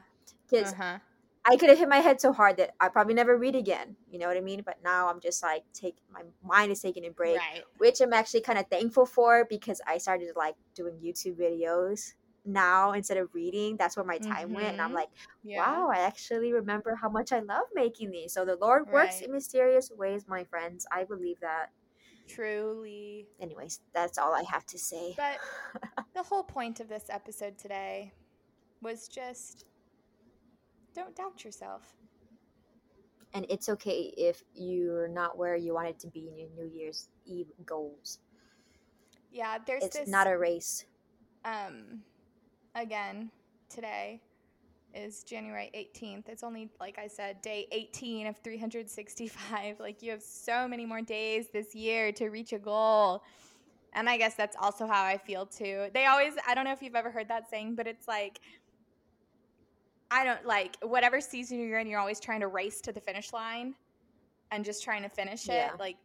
Because 0.47 0.73
yeah. 0.73 0.79
uh-huh. 0.79 0.99
I 1.45 1.55
could 1.55 1.69
have 1.69 1.79
hit 1.79 1.89
my 1.89 1.97
head 1.97 2.21
so 2.21 2.31
hard 2.31 2.57
that 2.57 2.75
I 2.79 2.89
probably 2.89 3.15
never 3.15 3.37
read 3.37 3.55
again. 3.55 3.95
You 4.11 4.19
know 4.19 4.27
what 4.27 4.37
I 4.37 4.41
mean? 4.41 4.61
But 4.63 4.77
now 4.83 5.09
I'm 5.09 5.19
just 5.19 5.41
like 5.41 5.63
take 5.73 5.95
my 6.13 6.21
mind 6.43 6.71
is 6.71 6.81
taking 6.81 7.05
a 7.05 7.09
break, 7.09 7.37
right. 7.37 7.63
which 7.77 8.01
I'm 8.01 8.13
actually 8.13 8.41
kind 8.41 8.59
of 8.59 8.67
thankful 8.67 9.05
for 9.05 9.45
because 9.49 9.81
I 9.87 9.97
started 9.97 10.33
like 10.35 10.55
doing 10.75 10.95
YouTube 11.03 11.39
videos 11.39 12.13
now 12.45 12.93
instead 12.93 13.17
of 13.17 13.33
reading. 13.33 13.77
That's 13.77 13.95
where 13.95 14.05
my 14.05 14.17
time 14.17 14.47
mm-hmm. 14.47 14.55
went, 14.55 14.67
and 14.69 14.81
I'm 14.81 14.87
mm-hmm. 14.87 14.95
like, 14.95 15.09
yeah. 15.43 15.59
wow, 15.59 15.89
I 15.93 15.99
actually 15.99 16.53
remember 16.53 16.95
how 16.95 17.09
much 17.09 17.31
I 17.31 17.39
love 17.39 17.65
making 17.73 18.11
these. 18.11 18.33
So 18.33 18.45
the 18.45 18.55
Lord 18.55 18.83
right. 18.85 18.93
works 18.93 19.21
in 19.21 19.31
mysterious 19.31 19.91
ways, 19.95 20.25
my 20.27 20.43
friends. 20.43 20.85
I 20.91 21.03
believe 21.03 21.39
that. 21.41 21.67
Truly. 22.27 23.27
Anyways, 23.41 23.79
that's 23.93 24.17
all 24.17 24.33
I 24.33 24.43
have 24.43 24.65
to 24.67 24.77
say. 24.77 25.15
But 25.17 25.39
the 26.13 26.23
whole 26.23 26.43
point 26.43 26.79
of 26.79 26.87
this 26.87 27.05
episode 27.09 27.57
today 27.57 28.13
was 28.81 29.07
just 29.07 29.65
don't 30.93 31.15
doubt 31.15 31.43
yourself. 31.43 31.95
And 33.33 33.45
it's 33.49 33.69
okay 33.69 34.13
if 34.17 34.43
you're 34.55 35.07
not 35.07 35.37
where 35.37 35.55
you 35.55 35.73
wanted 35.73 35.99
to 35.99 36.07
be 36.07 36.29
in 36.29 36.37
your 36.37 36.49
New 36.55 36.71
Year's 36.71 37.09
Eve 37.25 37.47
goals. 37.65 38.19
Yeah, 39.31 39.57
there's 39.65 39.83
it's 39.83 39.99
this, 39.99 40.09
not 40.09 40.27
a 40.27 40.37
race. 40.37 40.85
Um, 41.45 42.01
again, 42.75 43.31
today 43.69 44.21
is 44.93 45.23
January 45.23 45.69
18th. 45.75 46.27
It's 46.27 46.43
only, 46.43 46.69
like 46.79 46.97
I 46.97 47.07
said, 47.07 47.41
day 47.41 47.67
18 47.71 48.27
of 48.27 48.37
365. 48.37 49.75
Like, 49.79 50.01
you 50.01 50.11
have 50.11 50.21
so 50.21 50.67
many 50.67 50.85
more 50.85 51.01
days 51.01 51.47
this 51.53 51.75
year 51.75 52.11
to 52.13 52.29
reach 52.29 52.53
a 52.53 52.59
goal. 52.59 53.23
And 53.93 54.09
I 54.09 54.17
guess 54.17 54.35
that's 54.35 54.55
also 54.59 54.85
how 54.85 55.03
I 55.03 55.17
feel 55.17 55.45
too. 55.45 55.87
They 55.93 56.05
always, 56.05 56.33
I 56.47 56.53
don't 56.53 56.65
know 56.65 56.71
if 56.71 56.81
you've 56.81 56.95
ever 56.95 57.11
heard 57.11 57.27
that 57.29 57.49
saying, 57.49 57.75
but 57.75 57.87
it's 57.87 58.07
like, 58.07 58.39
I 60.11 60.23
don't 60.23 60.45
like 60.45 60.75
whatever 60.81 61.21
season 61.21 61.59
you're 61.59 61.79
in, 61.79 61.87
you're 61.87 61.99
always 61.99 62.19
trying 62.19 62.39
to 62.39 62.47
race 62.47 62.81
to 62.81 62.91
the 62.91 63.01
finish 63.01 63.31
line 63.31 63.75
and 64.51 64.65
just 64.65 64.83
trying 64.83 65.03
to 65.03 65.09
finish 65.09 65.45
it. 65.45 65.53
Yeah. 65.53 65.71
Like, 65.79 65.97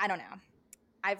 I 0.00 0.06
don't 0.06 0.18
know. 0.18 0.38
I've, 1.02 1.18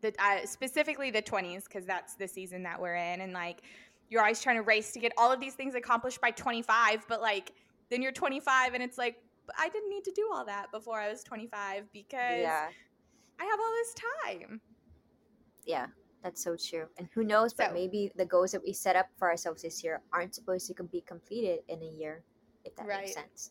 the, 0.00 0.12
I, 0.20 0.44
specifically 0.44 1.10
the 1.10 1.22
20s, 1.22 1.64
because 1.64 1.84
that's 1.84 2.14
the 2.14 2.28
season 2.28 2.62
that 2.64 2.80
we're 2.80 2.94
in. 2.94 3.20
And 3.20 3.32
like, 3.32 3.62
you're 4.08 4.20
always 4.20 4.40
trying 4.40 4.56
to 4.56 4.62
race 4.62 4.92
to 4.92 4.98
get 4.98 5.12
all 5.16 5.32
of 5.32 5.40
these 5.40 5.54
things 5.54 5.74
accomplished 5.74 6.20
by 6.20 6.30
25, 6.30 7.06
but 7.08 7.20
like, 7.20 7.52
then 7.90 8.02
you're 8.02 8.12
25 8.12 8.74
and 8.74 8.82
it's 8.82 8.98
like, 8.98 9.16
I 9.58 9.68
didn't 9.68 9.90
need 9.90 10.04
to 10.04 10.12
do 10.12 10.28
all 10.32 10.44
that 10.46 10.70
before 10.72 10.98
I 10.98 11.10
was 11.10 11.22
25 11.22 11.84
because 11.92 12.40
yeah. 12.40 12.68
I 13.40 13.44
have 13.44 13.60
all 13.60 13.72
this 13.72 13.94
time. 13.94 14.60
Yeah. 15.66 15.86
That's 16.22 16.42
so 16.42 16.56
true. 16.56 16.86
And 16.96 17.06
who 17.12 17.22
knows, 17.22 17.50
so, 17.50 17.56
but 17.58 17.74
maybe 17.74 18.10
the 18.16 18.24
goals 18.24 18.52
that 18.52 18.62
we 18.64 18.72
set 18.72 18.96
up 18.96 19.08
for 19.18 19.28
ourselves 19.28 19.60
this 19.60 19.84
year 19.84 20.00
aren't 20.10 20.34
supposed 20.34 20.66
to 20.68 20.82
be 20.84 21.02
completed 21.02 21.60
in 21.68 21.82
a 21.82 21.86
year, 21.86 22.24
if 22.64 22.74
that 22.76 22.86
right. 22.86 23.02
makes 23.02 23.14
sense. 23.14 23.50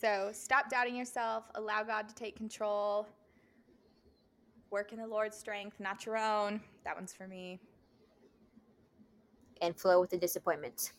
So 0.00 0.30
stop 0.32 0.70
doubting 0.70 0.96
yourself, 0.96 1.44
allow 1.54 1.82
God 1.82 2.08
to 2.08 2.14
take 2.14 2.34
control, 2.34 3.06
work 4.70 4.92
in 4.92 4.98
the 4.98 5.06
Lord's 5.06 5.36
strength, 5.36 5.78
not 5.80 6.06
your 6.06 6.16
own. 6.16 6.62
That 6.84 6.96
one's 6.96 7.12
for 7.12 7.28
me. 7.28 7.60
And 9.60 9.76
flow 9.76 10.00
with 10.00 10.10
the 10.10 10.18
disappointment. 10.18 10.92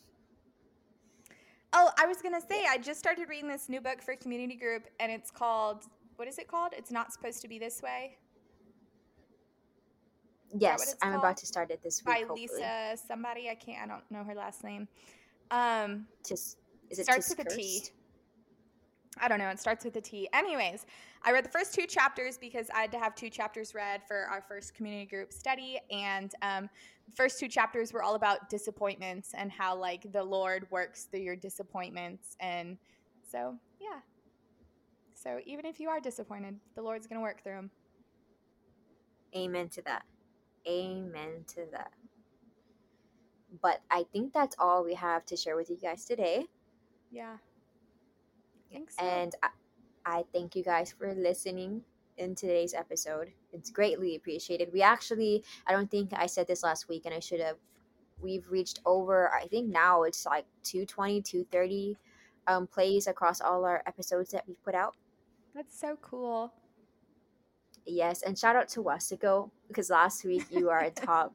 Oh, 1.72 1.90
I 1.98 2.06
was 2.06 2.22
going 2.22 2.34
to 2.34 2.46
say, 2.46 2.64
I 2.68 2.78
just 2.78 2.98
started 2.98 3.28
reading 3.28 3.48
this 3.48 3.68
new 3.68 3.80
book 3.80 4.00
for 4.00 4.16
community 4.16 4.56
group, 4.56 4.86
and 4.98 5.12
it's 5.12 5.30
called, 5.30 5.84
what 6.16 6.26
is 6.26 6.38
it 6.38 6.48
called? 6.48 6.72
It's 6.76 6.90
Not 6.90 7.12
Supposed 7.12 7.42
to 7.42 7.48
Be 7.48 7.58
This 7.58 7.82
Way. 7.82 8.16
Yes, 10.58 10.94
I'm 11.02 11.12
called? 11.12 11.24
about 11.24 11.36
to 11.38 11.46
start 11.46 11.70
it 11.70 11.82
this 11.82 12.02
week. 12.04 12.14
By 12.14 12.20
hopefully. 12.20 12.48
Lisa, 12.52 12.96
somebody 13.06 13.50
I 13.50 13.56
can't. 13.56 13.82
I 13.82 13.86
don't 13.86 14.10
know 14.10 14.24
her 14.24 14.34
last 14.34 14.64
name. 14.64 14.88
Um, 15.50 16.06
just 16.26 16.58
is 16.88 16.98
it 16.98 17.04
starts 17.04 17.28
with 17.28 17.46
a 17.46 17.50
T. 17.50 17.82
I 19.18 19.28
don't 19.28 19.38
know. 19.38 19.48
It 19.48 19.58
starts 19.58 19.84
with 19.84 19.96
a 19.96 20.00
T. 20.00 20.28
Anyways, 20.32 20.86
I 21.22 21.32
read 21.32 21.44
the 21.44 21.50
first 21.50 21.74
two 21.74 21.86
chapters 21.86 22.36
because 22.36 22.68
I 22.74 22.80
had 22.80 22.92
to 22.92 22.98
have 22.98 23.14
two 23.14 23.30
chapters 23.30 23.74
read 23.74 24.02
for 24.06 24.26
our 24.30 24.42
first 24.42 24.74
community 24.74 25.06
group 25.06 25.32
study, 25.32 25.80
and 25.90 26.32
um, 26.42 26.68
first 27.14 27.40
two 27.40 27.48
chapters 27.48 27.92
were 27.92 28.02
all 28.02 28.14
about 28.14 28.50
disappointments 28.50 29.32
and 29.34 29.50
how 29.50 29.74
like 29.74 30.12
the 30.12 30.22
Lord 30.22 30.66
works 30.70 31.04
through 31.04 31.20
your 31.20 31.36
disappointments, 31.36 32.36
and 32.40 32.76
so 33.30 33.56
yeah. 33.80 34.00
So 35.14 35.40
even 35.46 35.64
if 35.64 35.80
you 35.80 35.88
are 35.88 36.00
disappointed, 36.00 36.56
the 36.74 36.82
Lord's 36.82 37.06
gonna 37.06 37.22
work 37.22 37.42
through 37.42 37.56
them. 37.56 37.70
Amen 39.34 39.68
to 39.70 39.82
that. 39.82 40.04
Amen 40.68 41.44
to 41.48 41.66
that. 41.72 41.92
But 43.62 43.80
I 43.90 44.04
think 44.12 44.32
that's 44.32 44.56
all 44.58 44.84
we 44.84 44.94
have 44.94 45.24
to 45.26 45.36
share 45.36 45.56
with 45.56 45.70
you 45.70 45.76
guys 45.76 46.04
today. 46.04 46.46
Yeah. 47.10 47.36
Thanks. 48.76 48.96
So. 48.96 49.04
And 49.04 49.34
I, 49.42 49.48
I 50.04 50.24
thank 50.34 50.54
you 50.54 50.62
guys 50.62 50.92
for 50.92 51.14
listening 51.14 51.80
in 52.18 52.34
today's 52.34 52.74
episode. 52.74 53.32
It's 53.52 53.70
greatly 53.70 54.16
appreciated. 54.16 54.68
We 54.72 54.82
actually, 54.82 55.42
I 55.66 55.72
don't 55.72 55.90
think 55.90 56.10
I 56.14 56.26
said 56.26 56.46
this 56.46 56.62
last 56.62 56.88
week 56.88 57.06
and 57.06 57.14
I 57.14 57.20
should 57.20 57.40
have. 57.40 57.56
We've 58.20 58.50
reached 58.50 58.80
over, 58.86 59.30
I 59.34 59.46
think 59.46 59.68
now 59.68 60.02
it's 60.04 60.24
like 60.24 60.46
220, 60.64 61.20
230 61.22 61.96
um, 62.46 62.66
plays 62.66 63.06
across 63.06 63.40
all 63.40 63.64
our 63.64 63.82
episodes 63.86 64.30
that 64.30 64.44
we've 64.46 64.62
put 64.62 64.74
out. 64.74 64.94
That's 65.54 65.78
so 65.78 65.98
cool. 66.00 66.52
Yes, 67.86 68.22
and 68.22 68.38
shout 68.38 68.56
out 68.56 68.68
to 68.70 68.82
Weslaco 68.82 69.50
because 69.68 69.90
last 69.90 70.24
week 70.24 70.44
you 70.50 70.70
are 70.70 70.80
a 70.80 70.90
top 71.06 71.34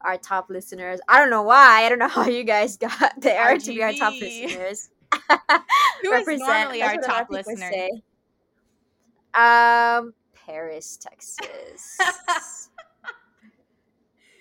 our 0.00 0.16
top 0.16 0.48
listeners. 0.50 1.00
I 1.08 1.18
don't 1.18 1.30
know 1.30 1.42
why. 1.42 1.84
I 1.84 1.88
don't 1.88 1.98
know 1.98 2.08
how 2.08 2.26
you 2.28 2.44
guys 2.44 2.76
got 2.76 3.20
there 3.20 3.56
RGV. 3.56 3.64
to 3.64 3.70
be 3.72 3.82
our 3.82 3.92
top 3.94 4.12
listeners. 4.12 4.90
Who 6.02 6.12
is 6.12 6.38
normally 6.40 6.82
our 6.82 6.96
top 6.98 7.30
listener? 7.30 7.88
Um, 9.34 10.14
Paris, 10.34 10.96
Texas. 10.96 11.98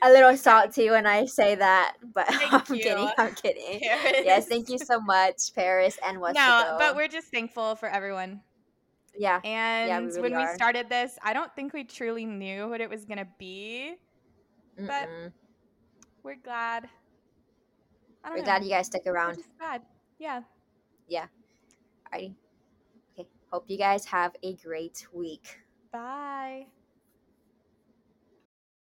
a 0.03 0.11
little 0.11 0.35
salty 0.37 0.89
when 0.89 1.05
I 1.05 1.25
say 1.25 1.55
that, 1.55 1.95
but 2.13 2.27
thank 2.29 2.53
I'm 2.53 2.75
you. 2.75 2.83
kidding. 2.83 3.09
I'm 3.17 3.35
kidding. 3.35 3.79
Paris. 3.81 4.21
Yes, 4.23 4.47
thank 4.47 4.69
you 4.69 4.77
so 4.77 4.99
much, 5.01 5.53
Paris 5.53 5.97
and 6.05 6.17
Weslaco. 6.17 6.35
No, 6.35 6.75
but 6.79 6.95
we're 6.95 7.07
just 7.07 7.27
thankful 7.27 7.75
for 7.75 7.89
everyone 7.89 8.41
yeah. 9.17 9.39
And 9.43 9.87
yeah, 9.87 9.99
we 9.99 10.05
really 10.07 10.21
when 10.21 10.33
are. 10.33 10.51
we 10.51 10.55
started 10.55 10.89
this, 10.89 11.17
I 11.23 11.33
don't 11.33 11.53
think 11.55 11.73
we 11.73 11.83
truly 11.83 12.25
knew 12.25 12.69
what 12.69 12.81
it 12.81 12.89
was 12.89 13.05
going 13.05 13.17
to 13.17 13.27
be. 13.37 13.95
Mm-mm. 14.79 14.87
But 14.87 15.09
we're 16.23 16.37
glad. 16.43 16.87
we're 18.27 18.37
know. 18.37 18.43
glad 18.43 18.63
you 18.63 18.69
guys 18.69 18.87
stuck 18.87 19.07
around. 19.07 19.37
glad. 19.59 19.81
Yeah. 20.19 20.41
Yeah. 21.07 21.27
Alrighty. 22.13 22.35
Okay. 23.17 23.27
Hope 23.51 23.65
you 23.67 23.77
guys 23.77 24.05
have 24.05 24.35
a 24.43 24.55
great 24.55 25.07
week. 25.13 25.59
Bye. 25.91 26.67